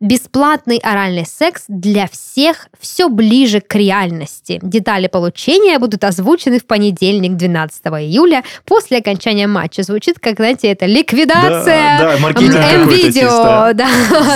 [0.00, 4.58] Бесплатный оральный секс для всех все ближе к реальности.
[4.62, 9.82] Детали получения будут озвучены в понедельник, 12 июля, после окончания матча.
[9.82, 13.72] Звучит, как, знаете, это ликвидация Да, да, маркетинг М-видео.
[13.74, 13.88] Да.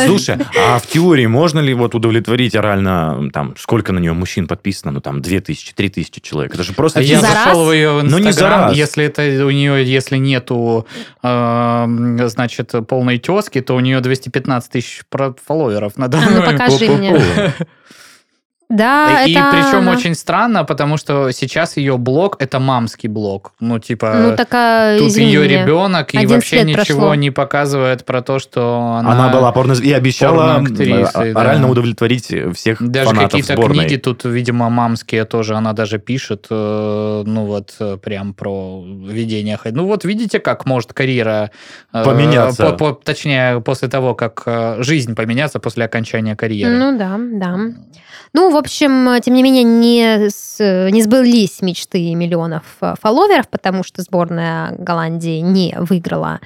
[0.07, 4.93] Слушай, а в теории можно ли вот удовлетворить орально, там, сколько на нее мужчин подписано,
[4.93, 6.55] ну, там, 2000, 3000 человек?
[6.55, 7.01] Это же просто...
[7.01, 7.69] А я За зашел раз?
[7.69, 8.77] в ее Ну, не за инстаграм, раз.
[8.77, 10.87] если это у нее, если нету,
[11.23, 16.59] э, значит, полной тески, то у нее 215 тысяч про- фолловеров на данный ну, момент.
[16.59, 17.55] покажи мне.
[18.71, 19.93] Да, И это причем она.
[19.93, 23.53] очень странно, потому что сейчас ее блог это мамский блог.
[23.61, 25.63] Ну, типа, Ну, так, а, тут извини ее меня.
[25.63, 27.15] ребенок, и 11 вообще ничего прошло.
[27.15, 29.13] не показывает про то, что она...
[29.13, 29.73] Она была порно...
[29.73, 31.41] и обещала порноактрисой, э, да.
[31.41, 33.87] орально удовлетворить всех Даже фанатов какие-то сборной.
[33.87, 39.59] книги тут, видимо, мамские тоже, она даже пишет, э, ну вот, э, прям про ведение.
[39.65, 41.51] Ну вот, видите, как может карьера...
[41.95, 42.73] э, Поменяться.
[42.73, 46.77] по- по- точнее, после того, как э, жизнь поменяться после окончания карьеры.
[46.77, 47.59] Ну да, да.
[48.33, 53.83] Ну, в общем, тем не менее, не, с- не сбылись мечты миллионов э, фолловеров, потому
[53.83, 56.41] что сборная Голландии не выиграла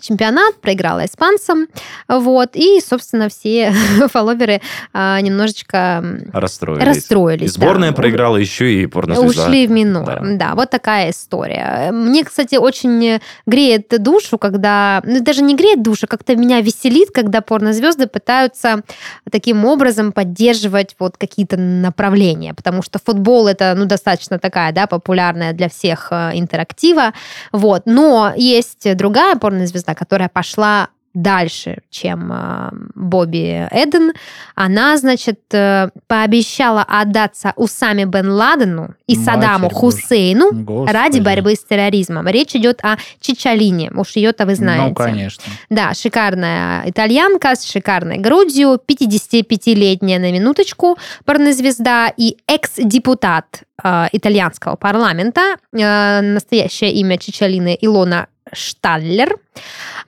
[0.00, 1.68] чемпионат, проиграла испанцам.
[2.08, 2.50] Вот.
[2.54, 3.72] И, собственно, все
[4.12, 4.60] фолловеры
[4.92, 6.84] а, немножечко Расстроились.
[6.84, 7.50] расстроились.
[7.50, 7.96] И сборная да.
[7.96, 9.42] проиграла еще и порнозвезда.
[9.46, 10.04] Ушли в минор.
[10.04, 10.20] Да.
[10.22, 10.54] Да.
[10.54, 11.90] вот такая история.
[11.92, 15.02] Мне, кстати, очень греет душу, когда...
[15.04, 18.82] Ну, даже не греет душу, как-то меня веселит, когда порнозвезды пытаются
[19.30, 25.52] таким образом поддерживать вот какие-то направления, потому что футбол это, ну, достаточно такая, да, популярная
[25.52, 27.12] для всех э, интерактива,
[27.52, 27.82] вот.
[27.86, 34.12] Но есть другая порнозвезда, которая пошла дальше, чем э, Бобби Эден.
[34.54, 39.70] Она, значит, э, пообещала отдаться Усаме Бен Ладену и Матерь Саддаму.
[39.70, 40.92] Хусейну Господи.
[40.92, 42.28] ради борьбы с терроризмом.
[42.28, 43.90] Речь идет о Чичалине.
[43.94, 44.88] Уж ее-то вы знаете.
[44.88, 45.44] Ну, конечно.
[45.70, 55.56] Да, шикарная итальянка с шикарной грудью, 55-летняя на минуточку порнозвезда и экс-депутат э, итальянского парламента.
[55.72, 59.36] Э, настоящее имя Чичалины Илона Шталлер.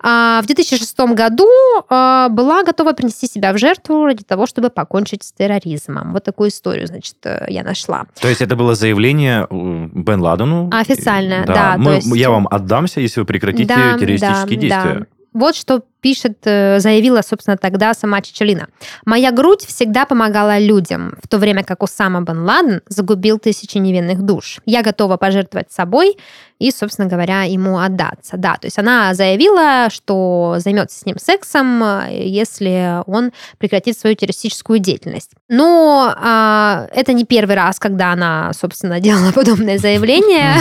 [0.02, 1.46] А, в 2006 году
[1.88, 6.12] э, была готова принести себя в жертву ради того, чтобы покончить с терроризмом.
[6.12, 8.06] Вот такую историю, значит, э, я нашла.
[8.20, 10.70] То есть это было заявление э, Бен Ладену?
[10.72, 14.94] Официальное, да, Мы- то есть- Я вам отдамся, если вы прекратите Да, террористические да, действия.
[15.00, 15.06] да.
[15.32, 18.68] Вот что пишет, э, заявила, собственно, тогда сама Чичалина.
[19.04, 24.22] «Моя грудь всегда помогала людям, в то время как Усама Бен Ладен загубил тысячи невинных
[24.22, 24.60] душ.
[24.66, 26.16] Я готова пожертвовать собой
[26.58, 28.36] и, собственно говоря, ему отдаться».
[28.36, 34.16] Да, то есть она заявила, что займется с ним сексом, э, если он прекратит свою
[34.16, 35.30] террористическую деятельность.
[35.48, 40.54] Но а, это не первый раз, когда она, собственно, делала подобное заявление.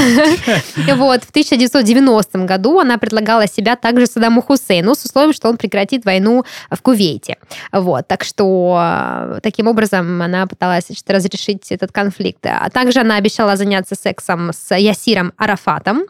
[1.00, 6.06] Вот, в 1990 году она предлагала себя также Саддаму Хусейну с условием, что он прекратит
[6.06, 7.38] войну в Кувейте.
[7.72, 12.46] Вот, так что э, таким образом она пыталась значит, разрешить этот конфликт.
[12.46, 16.04] А также она обещала заняться сексом с Ясиром Арафатом.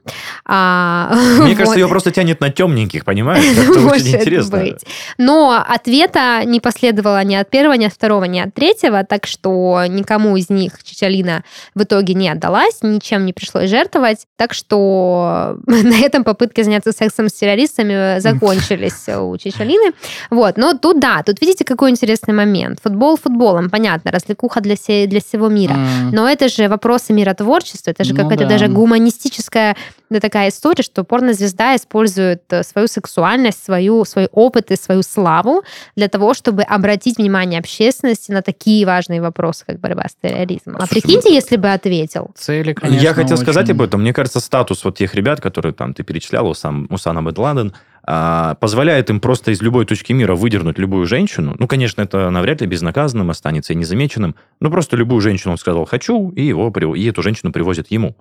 [0.45, 3.43] А, Мне кажется, ее просто тянет на темненьких, понимаешь?
[3.57, 4.59] Это очень интересно.
[4.59, 4.83] быть.
[5.17, 9.83] Но ответа не последовало ни от первого, ни от второго, ни от третьего, так что
[9.87, 11.43] никому из них Чичалина
[11.75, 14.25] в итоге не отдалась, ничем не пришлось жертвовать.
[14.37, 19.93] Так что на этом попытки заняться сексом с террористами закончились у Чичалины.
[20.29, 22.79] Вот, но тут да, тут видите, какой интересный момент.
[22.83, 25.73] Футбол футболом, понятно, развлекуха для, все- для всего мира.
[25.73, 26.11] М.
[26.11, 28.49] Но это же вопросы миротворчества, это же Ну какая-то да.
[28.49, 29.75] даже гуманистическая
[30.09, 35.61] да, такая история, что порнозвезда использует э, свою сексуальность, свою, свой опыт и свою славу
[35.95, 40.77] для того, чтобы обратить внимание общественности на такие важные вопросы, как борьба с терроризмом.
[40.81, 42.31] А прикиньте, если бы ответил.
[42.35, 44.01] Цели, конечно, Я хотел сказать очень- об этом.
[44.01, 47.73] Мне кажется, статус вот тех ребят, которые там ты перечислял, Усам, Усана Бен Ладен,
[48.05, 51.55] позволяет им просто из любой точки мира выдернуть любую женщину.
[51.59, 54.35] Ну, конечно, это навряд ли безнаказанным останется и незамеченным.
[54.59, 58.15] Но просто любую женщину он сказал «хочу», и, его, и эту женщину привозят ему.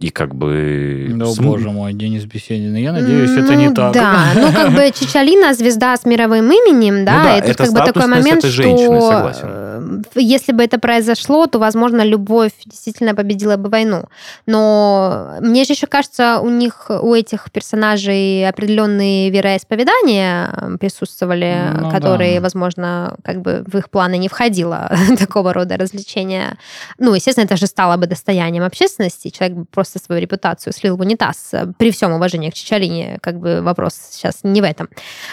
[0.00, 1.08] И как бы...
[1.14, 2.74] Да, см- боже мой, Денис Беседин.
[2.74, 3.92] Я надеюсь, это не Ну, так.
[3.92, 7.72] Да, ну как бы Чичалина звезда с мировым именем, да, Ну да, тут это как
[7.72, 10.04] бы такой момент, этой что женщины, согласен.
[10.14, 14.04] э, если бы это произошло, то, возможно, любовь действительно победила бы войну.
[14.46, 21.90] Но мне же еще кажется, у них, у этих персонажей определенные вероисповедания э, присутствовали, Ну
[21.90, 22.40] которые, да.
[22.42, 26.56] возможно, как бы в их планы не входило такого рода развлечения.
[26.98, 29.28] Ну, естественно, это же стало бы достоянием общественности.
[29.28, 31.52] Человек бы просто свою репутацию слил в унитаз.
[31.78, 34.88] При всем уважении к Чичалине, как бы вопрос сейчас не в этом.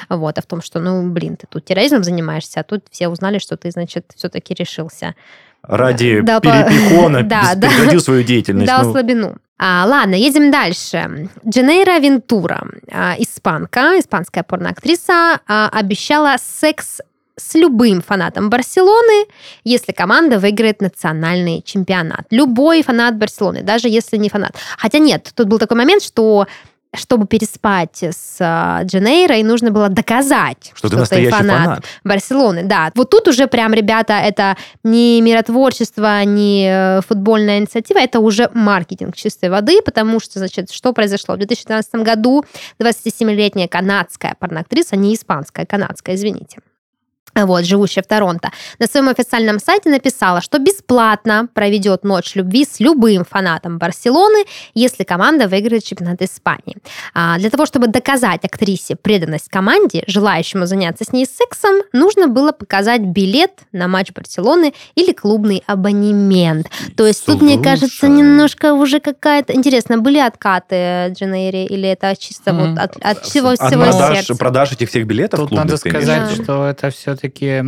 [0.10, 3.40] Вот, а в том, что, ну, блин, ты тут терроризмом занимаешься, а тут все узнали,
[3.40, 5.16] что ты, значит, все-таки решился.
[5.64, 8.00] Ради Да, перепихона Да, да.
[8.00, 8.68] свою деятельность.
[8.68, 9.38] Дал Ну, слабину.
[9.60, 11.30] А, ладно, едем дальше.
[11.48, 17.02] Дженейра Вентура, а, испанка, испанская порноактриса, а, обещала секс
[17.40, 19.26] с любым фанатом Барселоны,
[19.64, 22.26] если команда выиграет национальный чемпионат.
[22.32, 24.56] Любой фанат Барселоны, даже если не фанат.
[24.78, 26.48] Хотя нет, тут был такой момент, что
[26.96, 31.84] чтобы переспать с а, Дженейрой, нужно было доказать, Что ты настоящий фанат.
[32.04, 32.92] Барселоны, да.
[32.96, 39.16] Вот тут уже прям, ребята, это не миротворчество, не э, футбольная инициатива, это уже маркетинг
[39.16, 41.36] чистой воды, потому что, значит, что произошло?
[41.36, 42.46] В 2012 году
[42.80, 46.60] 27-летняя канадская порноактриса, не испанская, канадская, извините,
[47.46, 52.80] вот, живущая в Торонто, на своем официальном сайте написала, что бесплатно проведет ночь любви с
[52.80, 56.78] любым фанатом Барселоны, если команда выиграет чемпионат Испании.
[57.14, 62.52] А, для того, чтобы доказать актрисе преданность команде, желающему заняться с ней сексом, нужно было
[62.52, 66.68] показать билет на матч Барселоны или клубный абонемент.
[66.96, 68.12] То есть тут, мне кажется, Слушай.
[68.12, 69.54] немножко уже какая-то...
[69.54, 72.76] Интересно, были откаты Дженейри или это чисто Мгм.
[72.76, 74.36] вот от, от всего, От всего продаж, сердца?
[74.36, 76.44] продаж этих всех билетов Тут клубных, надо сказать, виду?
[76.44, 77.64] что это все-таки takie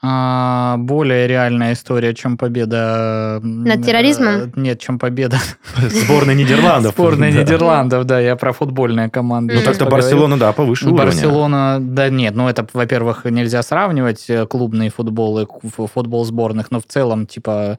[0.00, 3.40] а, более реальная история, чем победа...
[3.42, 4.34] Над терроризмом?
[4.34, 5.38] Э, Нет, чем победа
[5.76, 6.92] Сборная Нидерландов.
[6.94, 7.40] сборной Да.
[7.40, 9.54] Нидерландов, да, я про футбольные команды.
[9.54, 9.86] Ну, так-то.
[9.86, 11.04] Барселона, да, повыше уровня.
[11.04, 16.70] Барселона, да нет, ну это, во-первых, нельзя сравнивать э, клубный футбол и ф- футбол сборных,
[16.70, 17.78] но в целом, типа,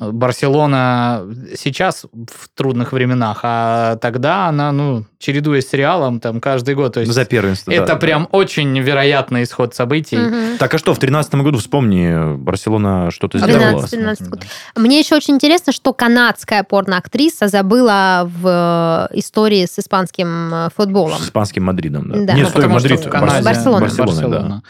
[0.00, 1.22] э, Барселона
[1.56, 7.00] сейчас в трудных временах, а тогда она, ну, чередуясь с Реалом, там, каждый год, то
[7.00, 7.96] есть За первенство, это да.
[7.96, 10.16] прям очень вероятный исход событий.
[10.16, 10.58] Мгм.
[10.58, 13.58] Так а что, в тринадцатом году, вспомни, Барселона что-то сделала.
[13.58, 14.40] 12, 13 год.
[14.76, 21.18] Мне еще очень интересно, что канадская порноактриса забыла в э, истории с испанским э, футболом.
[21.18, 22.20] С испанским Мадридом, да.
[22.26, 22.34] Да.
[22.34, 23.00] Нет, Ну, стой, Мадрид.
[23.00, 23.80] что в Канаде, Барселона.
[23.80, 24.62] Барселона, да.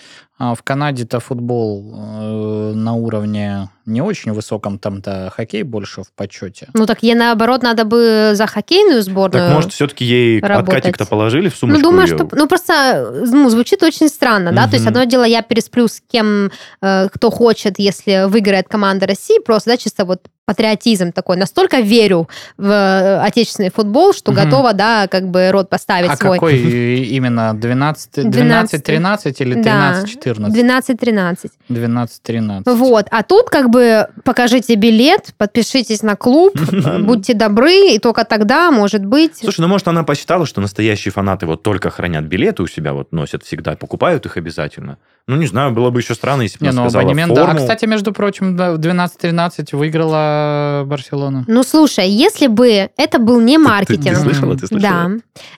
[0.43, 6.69] А в Канаде-то футбол э, на уровне не очень высоком, там-то хоккей больше в почете.
[6.73, 9.49] Ну так ей наоборот надо бы за хоккейную сборную.
[9.49, 10.77] Так может, все-таки ей работать.
[10.77, 11.83] откатик-то положили в ну, сумочку?
[11.83, 12.17] думаю, её?
[12.17, 12.29] что...
[12.33, 14.67] Ну, просто, ну, звучит очень странно, да?
[14.67, 16.51] То есть, одно дело, я пересплю с кем,
[16.81, 21.37] э, кто хочет, если выиграет команда России, просто, да, чисто вот патриотизм такой.
[21.37, 24.45] Настолько верю в э, отечественный футбол, что Мгм.
[24.45, 26.39] готова, да, как бы рот поставить А свой.
[26.39, 26.59] какой
[27.05, 27.55] именно?
[27.55, 29.95] 12, 12 13 или Да.
[30.35, 31.01] 13 14?
[31.01, 31.51] 12-13.
[31.69, 32.67] 12 13.
[32.67, 33.07] Вот.
[33.11, 36.59] А тут как бы покажите билет, подпишитесь на клуб,
[37.01, 39.37] будьте добры, и только тогда, может быть...
[39.37, 43.13] Слушай, ну может она посчитала, что настоящие фанаты вот только хранят билеты у себя, вот
[43.13, 44.99] носят всегда, покупают их обязательно.
[45.27, 47.43] Ну, не знаю, было бы еще странно, если бы Не, она ну сказала абонемент, да.
[47.43, 47.61] А, форму.
[47.61, 51.45] кстати, между прочим, да, в 12-13 выиграла Барселона.
[51.47, 54.05] Ну, слушай, если бы это был не Ты- маркетинг...
[54.05, 54.57] Ты, ты слышала?
[54.57, 54.93] Ты слышала?
[54.93, 55.11] Да.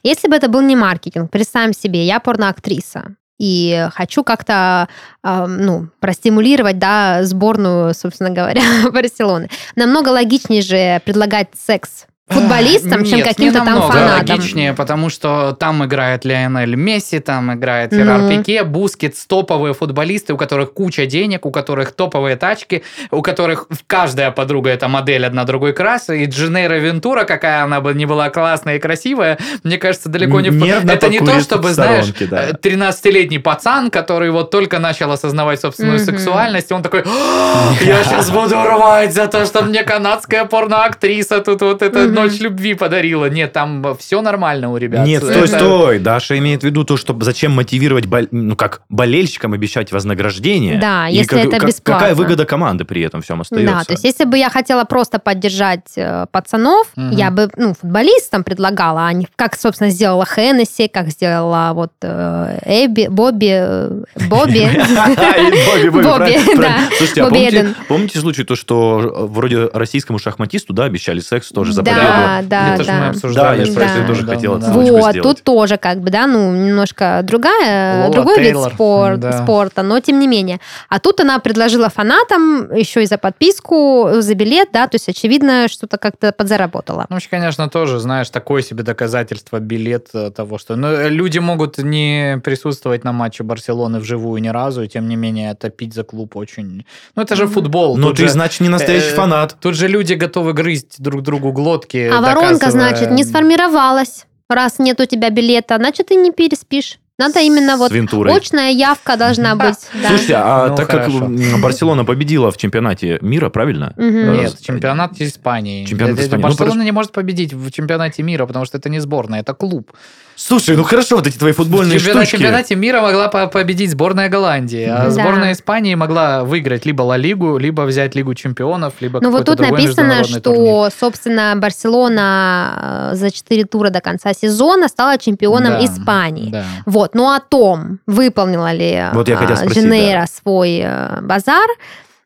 [0.03, 4.89] Если бы это был не маркетинг, представим себе, я порноактриса, и хочу как-то,
[5.25, 9.51] э, ну, простимулировать, да, сборную, собственно говоря, Барселоны.
[9.77, 14.19] Намного логичнее же предлагать секс футболистам, чем Нет, каким-то не там фанатам.
[14.37, 17.93] логичнее, потому что там играет Лионель Месси, там играет.
[17.93, 23.67] Жерар Пике, Бускетс, топовые футболисты, у которых куча денег, у которых топовые тачки, у которых
[23.87, 28.31] каждая подруга это модель одна другой красы, и Дженейра Вентура, какая она бы не была
[28.31, 30.51] классная и красивая, мне кажется, далеко не...
[30.51, 32.51] в- Нервно Это не то, чтобы, в знаешь, да.
[32.51, 36.07] э, 13-летний пацан, который вот только начал осознавать собственную Мгм.
[36.07, 41.41] сексуальность, и он такой, «А, я сейчас буду рвать за то, что мне канадская порноактриса
[41.41, 42.12] тут вот Мгм.
[42.13, 43.27] Ночь любви подарила.
[43.31, 45.07] Нет, там все нормально у ребят.
[45.07, 45.99] Нет, стой, Это- стой.
[45.99, 50.79] Даша имеет в виду то, что зачем мотивировать, бол- ну как, болельщикам обещать вознаграждение.
[50.79, 51.95] Да, И если это бесплатно.
[52.01, 53.75] Какая выгода команды при этом всем остается?
[53.75, 57.11] Да, то есть если бы я хотела просто поддержать э, пацанов, Мгм.
[57.11, 62.59] я бы, ну, футболистам предлагала, а не как, собственно, сделала Хеннесси, как сделала вот э,
[62.67, 64.69] Эбби, Бобби, э, Бобби.
[65.07, 66.79] Бобби, Бобби, да.
[66.97, 71.83] Слушайте, а помните, случай, то, что э, вроде российскому шахматисту, да, обещали секс тоже за?
[72.03, 73.09] Да, да, Это же мы да.
[73.11, 73.57] обсуждали.
[73.57, 73.97] Да, я же про Да.
[73.97, 74.59] это тоже Да, хотел да.
[74.67, 75.23] отсылочку Вот, сделать.
[75.23, 79.43] тут тоже как бы, да, ну, немножко другая, Лола другой Тейлор, вид спор- да.
[79.43, 80.61] спорта, но тем не менее.
[80.89, 85.69] А тут она предложила фанатам еще и за подписку, за билет, да, то есть очевидно,
[85.69, 87.07] что-то как-то подзаработала.
[87.09, 90.77] Ну, конечно, тоже, знаешь, такое себе доказательство, билет э, того, что...
[90.77, 95.17] Ну, э, люди могут не присутствовать на матче Барселоны вживую ни разу, и тем не
[95.17, 96.87] менее топить за клуб очень...
[97.17, 97.53] Ну, это же Мгм.
[97.53, 97.97] футбол.
[97.97, 99.57] Но тут ты, же- значит, не настоящий э, фанат.
[99.61, 101.92] Тут же люди готовы грызть друг другу глотки.
[101.95, 104.27] А воронка, значит, не сформировалась.
[104.49, 106.99] Раз нет у тебя билета, значит, ты не переспишь.
[107.19, 108.35] Надо именно вот Вентурой.
[108.35, 109.77] очная явка должна быть.
[109.95, 110.09] да.
[110.09, 111.21] Слушайте, а Ну, так хорошо.
[111.21, 113.93] как Барселона победила в чемпионате мира, правильно?
[113.97, 114.33] Мгм.
[114.33, 115.85] Нет, чемпионат Испании.
[115.85, 116.43] Чемпионат Это- Испании.
[116.43, 119.93] Ну, Барселона не может победить в чемпионате мира, потому что это не сборная, это клуб.
[120.35, 122.43] Слушай, ну хорошо, вот эти твои футбольные в чемпионате, штучки.
[122.43, 125.11] чемпионате мира могла по- победить сборная Голландии, а Да.
[125.11, 129.61] сборная Испании могла выиграть либо Ла Лигу, либо взять Лигу чемпионов, либо Ну вот тут
[129.61, 130.91] написано, что, турнир.
[130.99, 136.51] собственно, Барселона э, за 4 тура до конца сезона стала чемпионом Да, Испании.
[136.51, 136.65] Да.
[136.87, 141.67] Вот, но о том, выполнила ли Вот я хотел а, спросить, Женейра свой э, базар,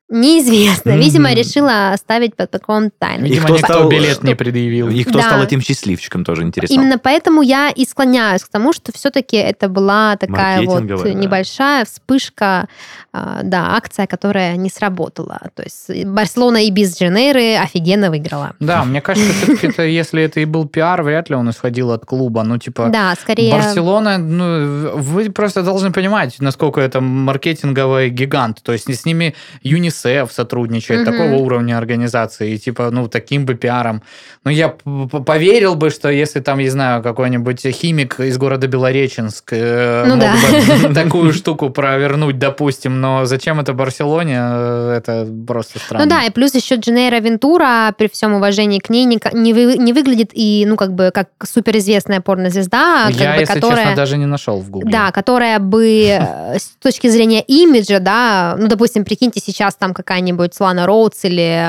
[0.08, 0.96] неизвестно.
[0.96, 3.28] Видимо, решила оставить под таком тайной.
[3.28, 4.88] И Видимо, кто никто стал- билет не предъявил.
[4.88, 5.24] И кто Да.
[5.24, 6.74] стал этим счастливчиком, тоже интересно.
[6.74, 11.12] Именно поэтому я и склоняюсь к тому, что все-таки это была такая вот да.
[11.12, 12.68] небольшая вспышка,
[13.12, 15.40] а, да, акция, которая не сработала.
[15.54, 18.52] То есть Барселона и без Дженейры офигенно выиграла.
[18.60, 22.04] Да, мне кажется, все-таки это, если это и был пиар, вряд ли он исходил от
[22.04, 22.44] клуба.
[22.44, 23.52] Ну, типа, Да, скорее...
[23.52, 28.62] Барселона, ну, вы просто должны понимать, насколько это маркетинговый гигант.
[28.62, 31.12] То есть с ними Юнис ЮНИСЕФ сотрудничает, Мгм.
[31.12, 34.02] такого уровня организации, и типа, ну, таким бы пиаром.
[34.44, 40.04] Ну, я поверил бы, что если там, не знаю, какой-нибудь химик из города Белореченск э,
[40.06, 40.88] Ну мог да.
[40.88, 46.04] бы такую штуку провернуть, допустим, но зачем это Барселоне, э, это просто странно.
[46.04, 49.76] Ну да, и плюс еще Дженейра Вентура, при всем уважении к ней, не, не, вы-
[49.78, 53.76] не выглядит и, ну, как бы, как суперизвестная порнозвезда, Я, бы, если которая...
[53.78, 54.90] честно, даже не нашел в Гугле.
[54.90, 60.54] Да, которая бы э, с точки зрения имиджа, да, ну, допустим, прикиньте, сейчас там какая-нибудь
[60.54, 61.60] Слана Роудс или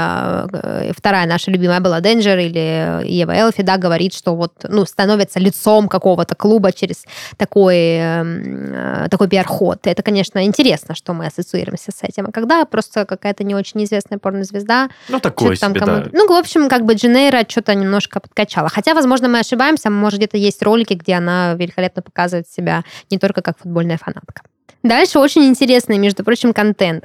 [0.54, 5.40] э, вторая наша любимая была Денджер или Ева Элфи, да, говорит, что вот, ну, становится
[5.40, 7.04] лицом какого-то клуба через
[7.38, 9.86] такой, эм, э, такой пиар-ход.
[9.86, 12.28] Это, конечно, интересно, что мы ассоциируемся с этим.
[12.28, 16.10] А когда просто какая-то не очень известная порнозвезда, Ну, такое что-то там себе, кому- да.
[16.14, 18.70] Ну, в общем, как бы Дженейра что-то немножко подкачала.
[18.70, 23.42] Хотя, возможно, мы ошибаемся, может, где-то есть ролики, где она великолепно показывает себя не только
[23.42, 24.42] как футбольная фанатка.
[24.84, 27.04] Дальше очень интересный, между прочим, контент.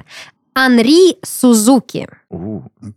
[0.55, 2.07] Анри Сузуки.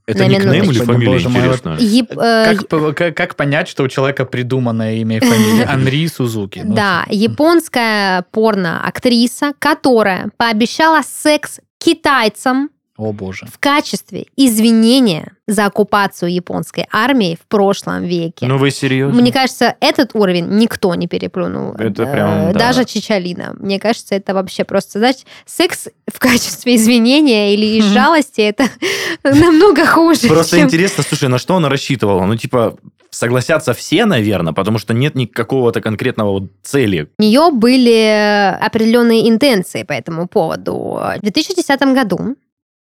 [0.07, 0.85] Это На никнейм или минуточку.
[0.87, 1.77] фамилия, Боже мой, интересно?
[1.79, 5.65] Еп- э, Как, как, как понять, что у человека придуманное имя и фамилия?
[5.69, 6.63] Анри Сузуки.
[6.65, 13.47] Ну, Да, японская порно-актриса, которая пообещала секс китайцам О боже.
[13.47, 18.47] в качестве извинения за оккупацию японской армии в прошлом веке.
[18.47, 19.21] Ну, вы серьезно?
[19.21, 21.75] Мне кажется, этот уровень никто не переплюнул.
[21.75, 22.59] Это прям, да.
[22.59, 23.55] Даже Чичалина.
[23.59, 28.69] Мне кажется, это вообще просто, знаешь, секс в качестве извинения или из жалости, это
[29.23, 32.25] намного хуже, Просто интересно, слушай, на что она рассчитывала?
[32.25, 32.77] Ну, типа,
[33.11, 37.09] согласятся все, наверное, потому что нет никакого-то конкретного вот цели.
[37.19, 40.73] У нее были определенные интенции по этому поводу.
[40.73, 42.37] В 2010 году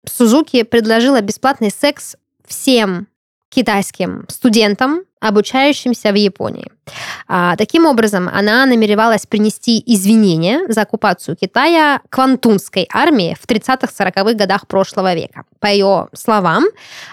[0.07, 3.09] Сузуки предложила бесплатный секс всем
[3.49, 6.67] китайским студентам, обучающимся в Японии.
[7.29, 14.67] А, таким образом, она намеревалась принести извинения за оккупацию Китая квантунской армии в 30-40-х годах
[14.67, 15.45] прошлого века.
[15.61, 16.65] По ее словам,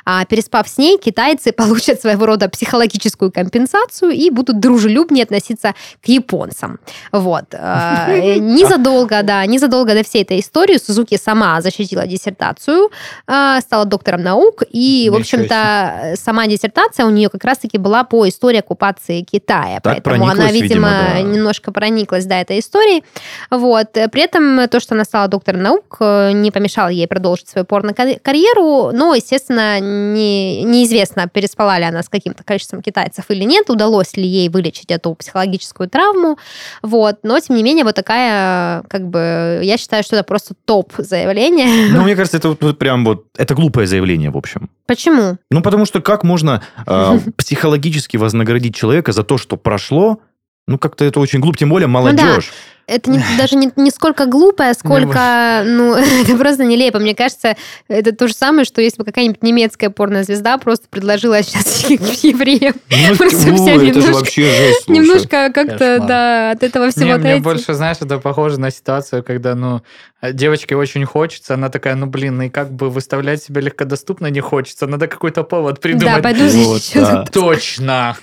[0.06, 6.08] а, переспав с ней, китайцы получат своего рода психологическую компенсацию и будут дружелюбнее относиться к
[6.08, 6.80] японцам.
[7.12, 7.54] Вот.
[7.54, 12.90] А, Незадолго, да, незадолго до всей этой истории Сузуки сама защитила диссертацию,
[13.28, 18.28] а, стала доктором наук, и, в общем-то, сама диссертация у нее как раз-таки была по
[18.28, 19.80] истории оккупации Китая.
[19.82, 21.22] Так Поэтому она, видимо, видимо, да.
[21.22, 23.04] немножко прониклась, да, этой историей.
[23.50, 23.92] Вот.
[23.92, 28.92] При этом то, что она стала доктором наук, э, не помешало ей продолжить свою порно-карьеру,
[28.94, 34.28] но, естественно, не, неизвестно, переспала ли она с каким-то количеством китайцев или нет, удалось ли
[34.28, 36.38] ей вылечить эту психологическую травму.
[36.82, 37.20] Вот.
[37.24, 41.92] Но, тем не менее, вот такая, как бы, я считаю, что это просто топ заявление.
[41.92, 43.26] Ну, мне кажется, это вот прям вот...
[43.38, 44.70] Это глупое заявление, в общем.
[44.86, 45.38] Почему?
[45.52, 47.87] Ну, потому что как можно э, психологически
[48.18, 50.20] вознаградить человека за то, что прошло?
[50.68, 52.52] Ну, как-то это очень глупо, тем более молодежь.
[52.88, 55.94] Это не- даже не, не сколько глупое, сколько, ну,
[56.24, 57.00] это просто нелепо.
[57.00, 57.58] Мне кажется,
[57.90, 63.16] это то же самое, что если бы какая-нибудь немецкая порнозвезда просто предложила сейчас евреям Ну,
[63.18, 67.44] Просто же немножко- вообще жесть, немножко как-то, да, от этого всего Не, мне отойти.
[67.44, 69.82] больше, знаешь, это похоже на ситуацию, когда, ну,
[70.22, 74.88] девочке очень хочется, она такая, ну, блин, и как бы выставлять себя легкодоступно не хочется,
[74.88, 76.24] надо какой-то повод Да, придумать.
[76.24, 77.26] пойду Вот, да.
[77.34, 78.16] Точно.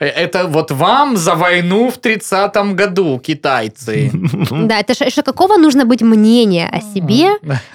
[0.00, 4.10] Это вот вам за войну в 30-м году, китайцы.
[4.50, 7.30] Да, это же какого нужно быть мнения о себе,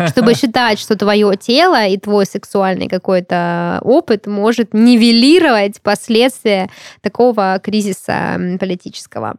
[0.09, 6.69] чтобы считать, что твое тело и твой сексуальный какой-то опыт может нивелировать последствия
[7.01, 9.35] такого кризиса политического.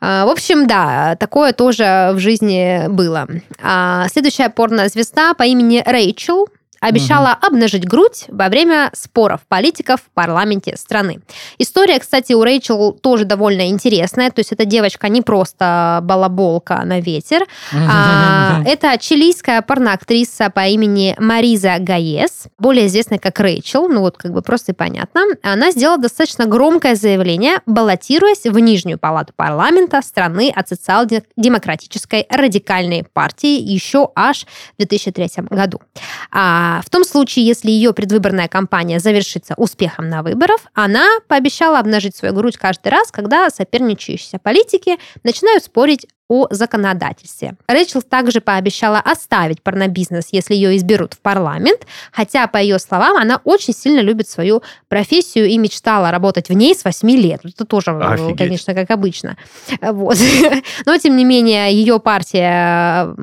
[0.00, 3.28] А, В общем, да, такое тоже в жизни было.
[3.62, 6.48] А Следующая порнозвезда по имени Рэйчел
[6.88, 11.20] обещала обнажить грудь во время споров политиков в парламенте страны.
[11.58, 14.30] История, кстати, у Рэйчел тоже довольно интересная.
[14.30, 21.14] То есть эта девочка не просто балаболка на ветер, а, это чилийская порноактриса по имени
[21.18, 25.22] Мариза Гаес, более известная как Рэйчел, ну вот как бы просто и понятно.
[25.42, 33.60] Она сделала достаточно громкое заявление, баллотируясь в нижнюю палату парламента страны от социал-демократической радикальной партии
[33.60, 35.80] еще аж в 2003 году.
[36.30, 42.16] А в том случае, если ее предвыборная кампания завершится успехом на выборах, она пообещала обнажить
[42.16, 47.54] свою грудь каждый раз, когда соперничающие политики начинают спорить о законодательстве.
[47.66, 53.40] Рэйчел также пообещала оставить порнобизнес, если ее изберут в парламент, хотя, по ее словам, она
[53.44, 57.40] очень сильно любит свою профессию и мечтала работать в ней с 8 лет.
[57.44, 58.38] Это тоже, э, Офигеть.
[58.38, 59.36] конечно, как обычно.
[59.82, 60.16] Вот.
[60.86, 63.14] Но, тем не менее, ее партия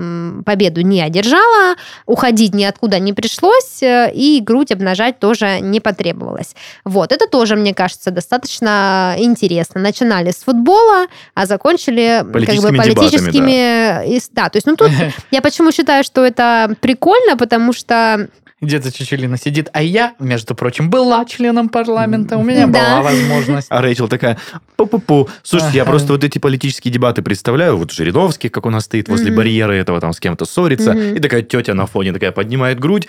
[0.45, 1.75] победу не одержала,
[2.05, 6.55] уходить ниоткуда не пришлось, э, и грудь обнажать тоже не потребовалось.
[6.85, 9.81] Вот, это тоже, мне кажется, достаточно интересно.
[9.81, 14.15] Начинали с футбола, а закончили как бы Политическими политическими...
[14.17, 14.91] и- Да, то есть, ну тут
[15.31, 18.27] я почему считаю, что это прикольно, потому что
[18.61, 23.01] Где-то Чечелина сидит, а я, между прочим, была членом парламента, у меня Да.
[23.01, 23.67] была возможность.
[23.71, 24.37] А Рэйчел такая,
[24.77, 25.29] пу-пу-пу.
[25.43, 27.77] Слушайте, я просто вот эти политические дебаты представляю.
[27.77, 30.91] Вот Жириновский, как у нас стоит возле барьера этого, там с кем-то ссорится.
[30.93, 33.07] И такая тетя на фоне такая поднимает грудь.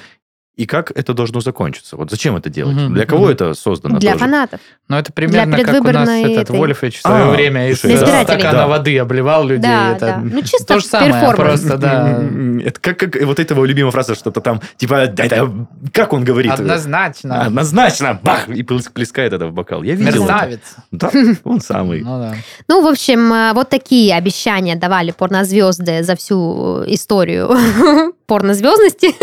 [0.55, 1.97] И как это должно закончиться?
[1.97, 2.77] Вот зачем это делать?
[2.77, 2.93] Мгм.
[2.93, 3.33] Для кого Мгм.
[3.33, 4.25] это создано Для тоже?
[4.25, 4.61] фанатов.
[4.87, 7.79] Но это примерно как у нас предвыборной этот этой- Вольфович в свое А, время из
[7.79, 8.67] стакана Да.
[8.67, 9.63] воды обливал людей.
[9.63, 10.17] Да, это да.
[10.23, 11.61] Ну, чисто то же самое, перформанс.
[11.63, 12.23] просто, да.
[12.67, 15.49] Это как, как вот эта его любимая фраза, что-то там, типа, да, да,
[15.93, 16.53] как он говорит?
[16.53, 17.41] Однозначно.
[17.47, 19.83] Однозначно, бах, и плес- плескает это в бокал.
[19.83, 20.25] Я видел.
[20.25, 20.33] это.
[20.33, 20.61] Мерзавец.
[20.93, 21.11] Да,
[21.45, 22.03] он самый.
[22.03, 22.35] Ну да.
[22.69, 27.49] Ну, в общем, э, вот такие обещания давали порнозвезды за всю э, историю
[28.27, 29.15] порнозвездности.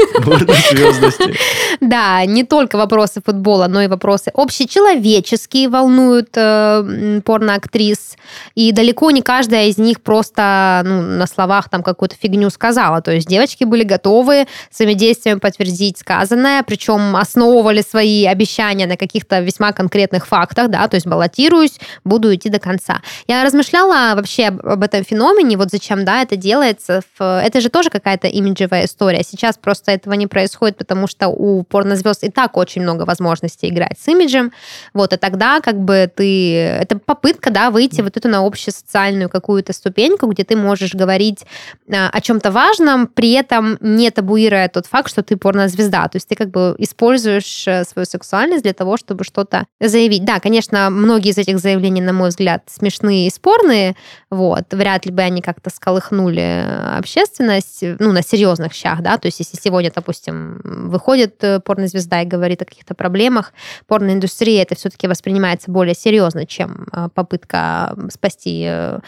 [1.81, 8.17] Да, не только вопросы футбола, но и вопросы общечеловеческие волнуют э, порноактрис.
[8.55, 13.01] И далеко не каждая из них просто ну, на словах там какую-то фигню сказала.
[13.01, 19.39] То есть девочки были готовы своими действиями подтвердить сказанное, причем основывали свои обещания на каких-то
[19.39, 23.01] весьма конкретных фактах, да, то есть баллотируюсь, буду идти до конца.
[23.27, 27.01] Я размышляла вообще об, этом феномене, вот зачем, да, это делается.
[27.19, 29.23] Это же тоже какая-то имиджевая история.
[29.23, 33.99] Сейчас просто этого не происходит, потому что у порнозвезд и так очень много возможностей играть
[33.99, 34.51] с имиджем.
[34.93, 36.53] Вот, и тогда как бы ты...
[36.55, 41.45] Это попытка, да, выйти вот эту на общесоциальную какую-то ступеньку, где ты можешь говорить
[41.91, 46.07] а, о чем-то важном, при этом не табуируя тот факт, что ты порнозвезда.
[46.09, 50.25] То есть ты как бы используешь э, свою сексуальность для того, чтобы что-то заявить.
[50.25, 53.95] Да, конечно, многие из этих заявлений, на мой взгляд, смешные и спорные,
[54.29, 59.27] вот, вряд ли бы они как-то сколыхнули э, общественность, ну, на серьезных щах, да, то
[59.27, 63.53] есть если сегодня, допустим, выходит э, порнозвезда и говорит о каких-то проблемах,
[63.87, 68.99] порноиндустрия это все-таки воспринимается более серьезно, чем э, попытка спасти э,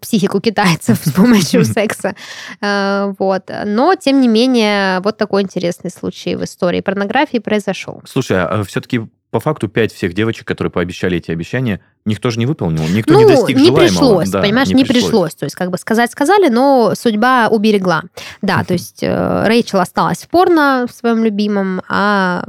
[0.00, 2.16] психику китайцев с помощью секса.
[2.60, 3.50] Вот.
[3.64, 8.02] Но, тем не менее, вот такой интересный случай в истории порнографии произошел.
[8.04, 9.02] Слушай, а все-таки
[9.34, 13.18] по факту пять всех девочек, которые пообещали эти обещания, никто же не выполнил, никто ну,
[13.18, 13.80] не достиг не желаемого.
[13.80, 15.34] пришлось, Да, понимаешь, не, пришлось.
[15.34, 18.04] То есть, как бы сказать сказали, но судьба уберегла.
[18.42, 22.44] Да, то есть э, Рэйчел осталась в порно в своем любимом, а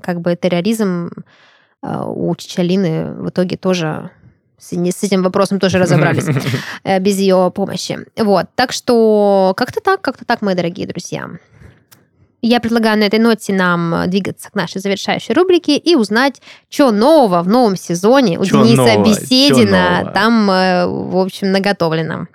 [0.00, 1.10] как бы терроризм
[1.82, 4.10] э, у Чичалины в итоге тоже
[4.60, 6.26] с, не- с этим вопросом тоже разобрались
[6.84, 7.98] э, без ее помощи.
[8.16, 11.30] Вот, так что как-то так, как-то так, мои дорогие друзья.
[12.40, 16.92] Я предлагаю на этой ноте нам э, двигаться к нашей завершающей рубрике и узнать, что
[16.92, 19.04] нового в новом сезоне у Чё Дениса нового?
[19.06, 22.28] Беседина там, э, в общем, наготовлено.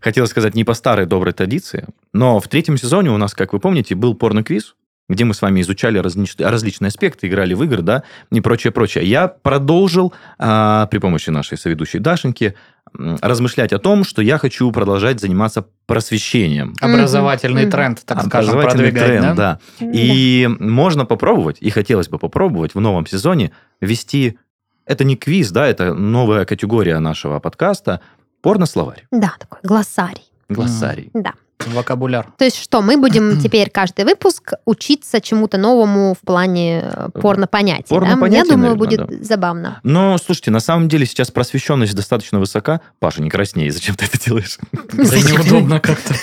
[0.00, 1.84] Хотел сказать не по старой доброй традиции,
[2.14, 4.74] но в третьем сезоне у нас, как вы помните, был порно-квиз,
[5.10, 9.04] где мы с вами изучали различ- различные аспекты, играли в игры, да, и прочее, прочее.
[9.04, 12.54] Я продолжил а, при помощи нашей соведущей Дашеньки
[12.94, 16.74] размышлять о том, что я хочу продолжать заниматься просвещением.
[16.80, 17.70] Образовательный Мгм.
[17.70, 19.60] тренд, так скажем, Образовательный продвигать, тренд, да?
[19.80, 19.86] да.
[19.92, 23.50] И можно попробовать, и хотелось бы попробовать в новом сезоне
[23.80, 24.38] ввести...
[24.86, 28.00] Это не квиз, да, это новая категория нашего подкаста.
[28.42, 29.06] Порно-словарь.
[29.12, 30.29] Да, такой глоссарий.
[30.50, 31.10] Глоссарий.
[31.14, 31.32] Да.
[31.66, 32.32] Вокабуляр.
[32.38, 37.86] То есть что, мы будем теперь каждый выпуск учиться чему-то новому в плане э, порно-понятий.
[37.90, 37.96] да?
[37.96, 39.80] Порно-понятий, Я думаю, наверное, будет забавно.
[39.82, 42.80] Но, слушайте, на самом деле сейчас просвещенность достаточно высока.
[42.98, 44.58] Паша, не красней, зачем ты это делаешь?
[44.72, 46.14] Да неудобно как-то.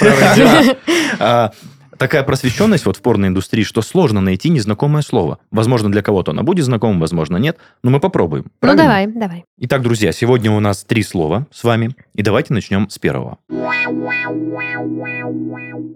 [1.98, 5.40] Такая просвещенность вот в порноиндустрии, что сложно найти незнакомое слово.
[5.52, 7.58] Возможно, для кого-то оно будет знакомым, возможно, нет.
[7.84, 8.44] Но мы попробуем.
[8.46, 8.84] Ну Правильно?
[8.84, 9.46] давай, давай.
[9.58, 11.96] Итак, друзья, сегодня у нас три слова с вами.
[12.14, 13.40] И давайте начнем с первого.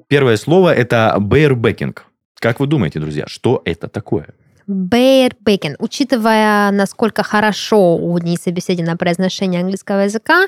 [0.08, 1.97] Первое слово– это barebacking.
[2.39, 4.30] Как вы думаете, друзья, что это такое?
[4.68, 5.76] Barebacking.
[5.80, 10.47] Учитывая, насколько хорошо у Дениса Беседина произношение английского языка,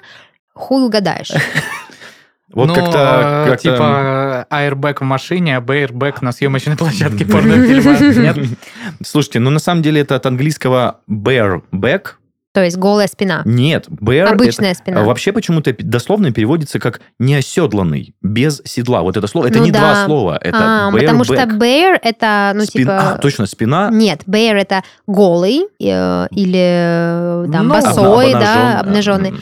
[0.54, 1.32] хуй угадаешь.
[2.52, 3.46] Вот ну, как-то...
[3.46, 7.98] э, как-то- типа airbag в машине, а bareback на съемочной площадке порнофильма.
[8.22, 8.38] Нет?
[9.06, 12.16] Слушайте, ну на самом деле это от английского bareback.
[12.54, 13.41] То есть голая спина.
[13.46, 15.02] Нет, bear Обычная это- спина.
[15.02, 19.02] а Вообще почему-то дословно переводится как неоседланный, без седла.
[19.02, 19.80] Вот это слово, это Ну не да.
[19.80, 21.58] два слова, это А, потому что bareback.
[21.58, 22.70] bear это, ну, Спина-
[23.00, 23.12] типа...
[23.14, 23.89] а, точно, спина.
[23.91, 29.34] Нет, bear это голый э, или э, там Ну, босой, обна- да, обнажен, обнаженный.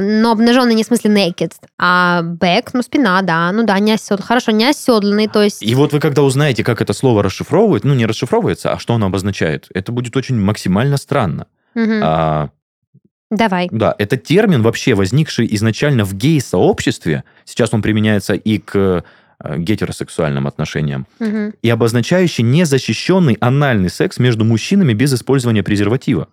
[0.00, 4.26] Но обнаженный не в смысле naked, а back, ну спина, да, ну да, не оседланный.
[4.26, 5.62] Хорошо, не оседланный, то есть...
[5.62, 9.06] И вот вы когда узнаете, как это слово расшифровывают, ну не расшифровывается, а что оно
[9.06, 11.46] обозначает, это будет очень максимально странно.
[11.74, 12.00] Мгм.
[12.02, 12.50] А,
[13.30, 13.68] Давай.
[13.72, 17.24] Да, это термин вообще возникший изначально в гей-сообществе.
[17.44, 19.04] Сейчас он применяется и к
[19.40, 21.06] э, гетеросексуальным отношениям.
[21.18, 21.54] Мгм.
[21.60, 26.28] И обозначающий незащищенный анальный секс между мужчинами без использования презерватива.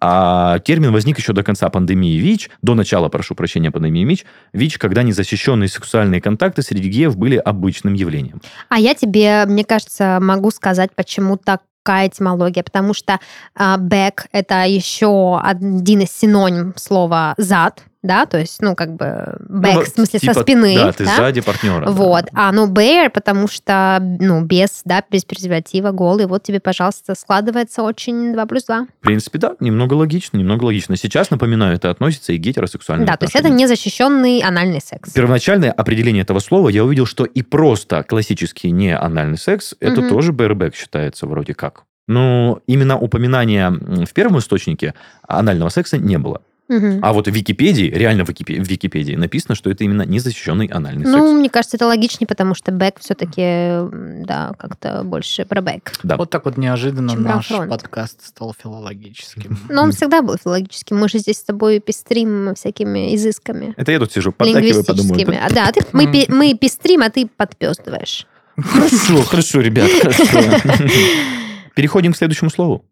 [0.00, 4.78] А термин возник еще до конца пандемии ВИЧ, до начала, прошу прощения, пандемии ВИЧ, ВИЧ,
[4.78, 8.40] когда незащищенные сексуальные контакты среди геев были обычным явлением.
[8.68, 13.18] А я тебе, мне кажется, могу сказать, почему такая этимология, потому что
[13.56, 19.04] бэк это еще один из синоним слова зад, да, то есть, ну, как бы,
[19.48, 20.74] back, Ну, в смысле, типа, со спины.
[20.76, 21.86] Да, ты сзади партнера.
[21.86, 21.90] да.
[21.90, 22.26] Вот.
[22.32, 26.26] А, ну, bear, потому что, ну, без, да, без презерватива, голый.
[26.26, 28.86] Вот тебе, пожалуйста, складывается очень 2 плюс 2.
[29.00, 30.96] В принципе, да, немного логично, немного логично.
[30.96, 33.64] Сейчас, напоминаю, это относится и к гетеросексуальным Да, то есть это отношениям.
[33.68, 35.12] незащищенный анальный секс.
[35.12, 40.08] Первоначальное определение этого слова я увидел, что и просто классический не анальный секс, это Мгм.
[40.08, 41.82] тоже bareback считается вроде как.
[42.06, 44.94] Но именно упоминания в первом источнике
[45.26, 46.40] анального секса не было.
[46.68, 46.98] Мгм.
[47.02, 51.04] А вот в Википедии, реально в, Википе- в Википедии написано, что это именно незащищенный анальный
[51.06, 51.32] Ну, секс.
[51.32, 55.92] мне кажется, это логичнее, потому что back все-таки, да, как-то больше про back.
[56.02, 56.16] Да.
[56.18, 57.70] Вот так вот неожиданно Чем наш фронт.
[57.70, 59.58] подкаст стал филологическим.
[59.70, 60.98] Но он всегда был филологическим.
[60.98, 63.72] Мы же здесь с тобой пестрим всякими изысками.
[63.76, 65.18] Это я тут сижу, поддакиваю, подумаю.
[65.18, 65.40] Лингвистическими.
[65.42, 68.26] А, да, ты, мы, мы пестрим, а ты подпездываешь.
[68.58, 70.24] Хорошо, хорошо, ребят, хорошо.
[71.74, 72.84] Переходим к следующему слову.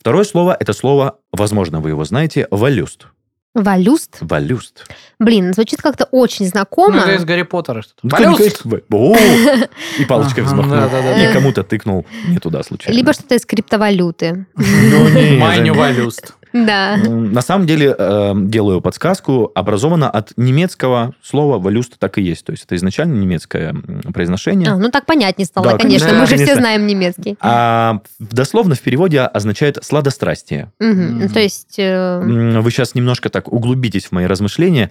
[0.00, 3.06] Второе слово– это слово, возможно, вы его знаете, валюст.
[3.52, 4.16] Валюст.
[4.20, 4.86] Валюст.
[5.18, 7.00] Блин, звучит как-то очень Ну, знакомо.
[7.00, 7.98] это из Гарри Поттера что-то.
[8.04, 8.62] Ну, Валюст!
[8.92, 9.16] О!
[9.98, 10.76] И палочкой взмахнул.
[10.78, 12.96] И кому-то тыкнул не туда случайно.
[12.96, 14.46] Либо что-то из криптовалюты.
[14.56, 15.74] Ну, не, Майню.
[15.74, 16.34] Валюст.
[16.52, 16.96] Да.
[16.96, 22.44] На самом деле, э, делаю подсказку, образовано от немецкого слова «валюст» так и есть.
[22.44, 23.74] То есть это изначально немецкое
[24.12, 24.70] произношение.
[24.70, 26.08] А, ну так понятнее стало, Да, конечно.
[26.08, 26.20] конечно.
[26.20, 26.60] Мы же все Конечно.
[26.60, 27.36] знаем немецкий.
[27.40, 30.72] А дословно в переводе означает «сладострастие».
[30.80, 31.18] Мгм.
[31.18, 31.28] Мгм.
[31.30, 31.78] То есть...
[31.78, 32.20] э,
[32.60, 34.90] Вы сейчас немножко так углубитесь в мои размышления.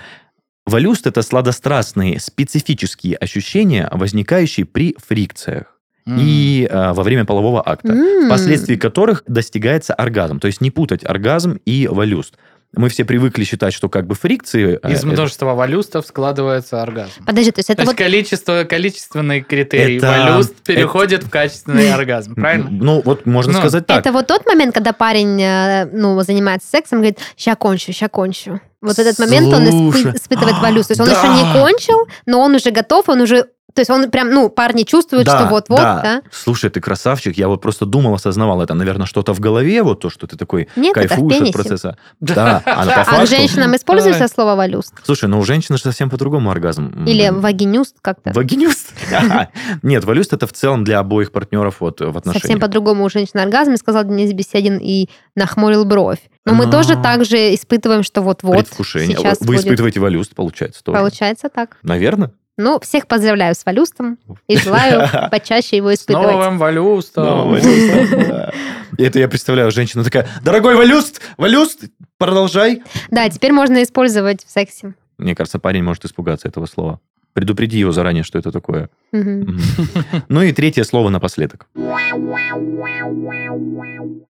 [0.65, 5.78] Валюст– это сладострастные специфические ощущения, возникающие при фрикциях
[6.17, 7.93] и э, во время полового акта.
[7.93, 10.39] м, впоследствии которых достигается оргазм.
[10.39, 12.35] То есть не путать оргазм и валюст.
[12.75, 14.79] Мы все привыкли считать, что как бы фрикции...
[14.83, 17.11] э, Из это- множества валюстов складывается оргазм.
[17.25, 17.97] Подожди, то есть То это есть вот...
[17.97, 22.67] количество, количественный критерий Это- валюст переходит в качественный оргазм, правильно?
[22.69, 23.99] Ну, вот можно Ну, сказать так.
[24.01, 28.61] Это вот тот момент, когда парень, э, ну, занимается сексом, говорит, ща кончу, ща кончу.
[28.81, 30.87] Вот этот момент он испы- Слушай, испытывает а, валюс.
[30.87, 31.13] То есть он да.
[31.13, 33.45] еще не кончил, но он уже готов, он уже...
[33.73, 36.01] То есть он прям, ну, парни чувствуют, Да, что вот-вот, да.
[36.01, 36.21] да?
[36.31, 37.37] Слушай, ты красавчик.
[37.37, 38.73] Я вот просто думал, осознавал это.
[38.73, 41.97] Наверное, что-то в голове, вот то, что ты такой Нет, это в кайфуешь от процесса.
[42.19, 44.93] Да, а по А к женщинам используется слово валюст?
[45.03, 47.05] Слушай, ну у женщины же совсем по-другому оргазм.
[47.05, 48.31] Или вагинюст как-то?
[48.33, 48.91] Вагинюст?
[49.83, 52.41] Нет, валюст это в целом для обоих партнеров вот в отношениях.
[52.41, 56.19] Совсем по-другому у женщин оргазм, сказал Денис Беседин и нахмурил бровь.
[56.49, 59.15] Но мы тоже так же испытываем, что вот-вот Предвкушение.
[59.17, 59.59] сейчас Вы будет.
[59.61, 60.97] испытываете валюст, получается, тоже.
[60.97, 61.77] Получается так.
[61.83, 62.31] Наверное.
[62.57, 66.31] Ну, всех поздравляю с валюстом и желаю почаще его С испытывать.
[66.31, 67.57] новым валюстом.
[67.61, 68.51] Да.
[68.97, 71.85] Это я представляю, женщина такая, дорогой валюст, валюст,
[72.17, 72.83] продолжай.
[73.11, 74.93] Да, теперь можно использовать в сексе.
[75.17, 76.99] Мне кажется, парень может испугаться этого слова.
[77.31, 78.89] Предупреди его заранее, что это такое.
[79.13, 81.67] Ну и третье слово напоследок.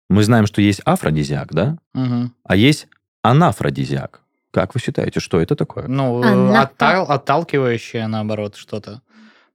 [0.08, 1.76] Мы знаем, что есть афродизиак, да?
[1.94, 2.32] Мгм.
[2.44, 2.88] А есть
[3.22, 4.20] анафродизиак.
[4.50, 5.86] Как вы считаете, что это такое?
[5.86, 9.02] Ну, Она- оттал- отталкивающее, наоборот, что-то.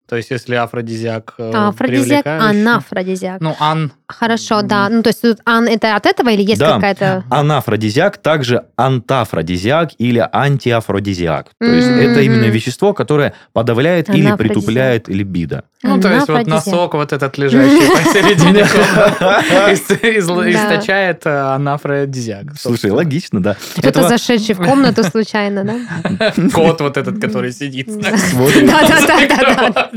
[0.07, 3.41] То есть, если афродизиак э, А Афродизиак, анафродизиак.
[3.41, 3.91] Ну, ан...
[4.19, 4.89] Хорошо, да.
[4.89, 6.75] Ну, то есть тут ан это от этого или есть Да.
[6.75, 7.23] какая-то...
[7.29, 11.47] Анафродизиак также антафродизиак или антиафродизиак.
[11.59, 11.99] То есть Мгм.
[11.99, 15.63] это именно вещество, которое подавляет или притупляет либидо.
[15.85, 18.61] Ну, то есть, вот носок вот этот лежащий посередине
[20.53, 22.57] источает э, анафродизиак.
[22.57, 23.57] Слушай, логично, да.
[23.77, 26.31] Кто-то зашедший в комнату случайно, да?
[26.53, 27.87] Кот вот этот, который сидит.
[27.87, 29.91] Да-да-да.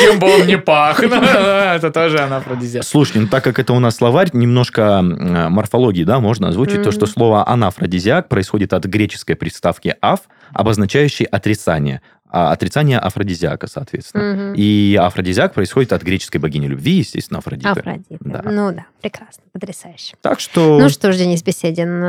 [0.00, 1.02] Чем бы он не пах.
[1.02, 2.84] Это тоже анафродизиак.
[2.84, 6.92] Слушайте, ну так как это у нас словарь, немножко м, морфологии, да, можно озвучить то,
[6.92, 10.20] что слово анафродизиак происходит от греческой приставки аф,
[10.52, 12.02] обозначающей отрицание.
[12.30, 14.34] А отрицание афродизиака, соответственно.
[14.34, 14.54] Мгм.
[14.54, 17.70] И афродизиак происходит от греческой богини любви, естественно, Афродиты.
[17.70, 18.18] Афродита.
[18.20, 18.42] Да.
[18.44, 20.14] Ну да, прекрасно, потрясающе.
[20.20, 20.78] Так что...
[20.78, 22.02] Ну что ж, Денис Беседин,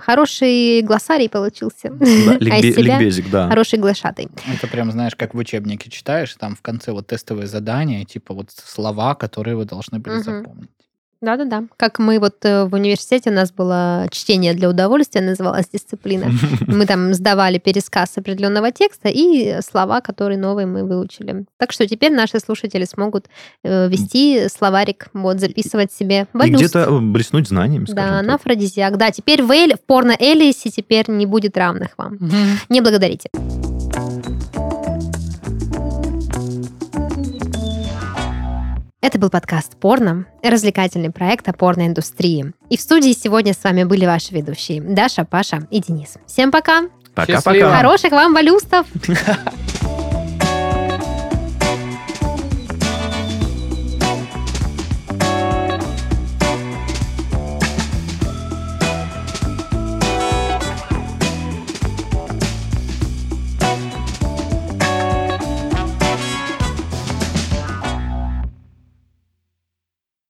[0.00, 1.90] хороший глоссарий получился.
[1.90, 3.48] да, А ликбе- из себя ликбезик, да.
[3.48, 4.28] хороший глашатый.
[4.52, 8.50] Это прям, знаешь, как в учебнике читаешь, там в конце вот тестовые задания, типа вот
[8.50, 10.70] слова, которые вы должны были запомнить.
[11.20, 11.64] Да-да-да.
[11.76, 16.26] Как мы вот э, в университете, у нас было чтение для удовольствия, называлась дисциплина.
[16.66, 21.44] Мы там сдавали пересказ определенного текста и слова, которые новые мы выучили.
[21.58, 23.26] Так что теперь наши слушатели смогут
[23.64, 28.26] э, вести словарик, вот, записывать себе И где-то э, блеснуть знаниями, Да, так.
[28.26, 28.96] на афродизиак.
[28.96, 32.18] Да, теперь в, Эль- в порно Элисе теперь не будет равных вам.
[32.68, 33.28] Не благодарите.
[39.02, 42.52] Это был подкаст «Порно», развлекательный проект о порноиндустрии.
[42.68, 46.18] И в студии сегодня с вами были ваши ведущие Даша, Паша и Денис.
[46.26, 46.82] Всем пока!
[47.14, 47.76] Пока-пока.
[47.76, 48.86] Хороших вам валюстов!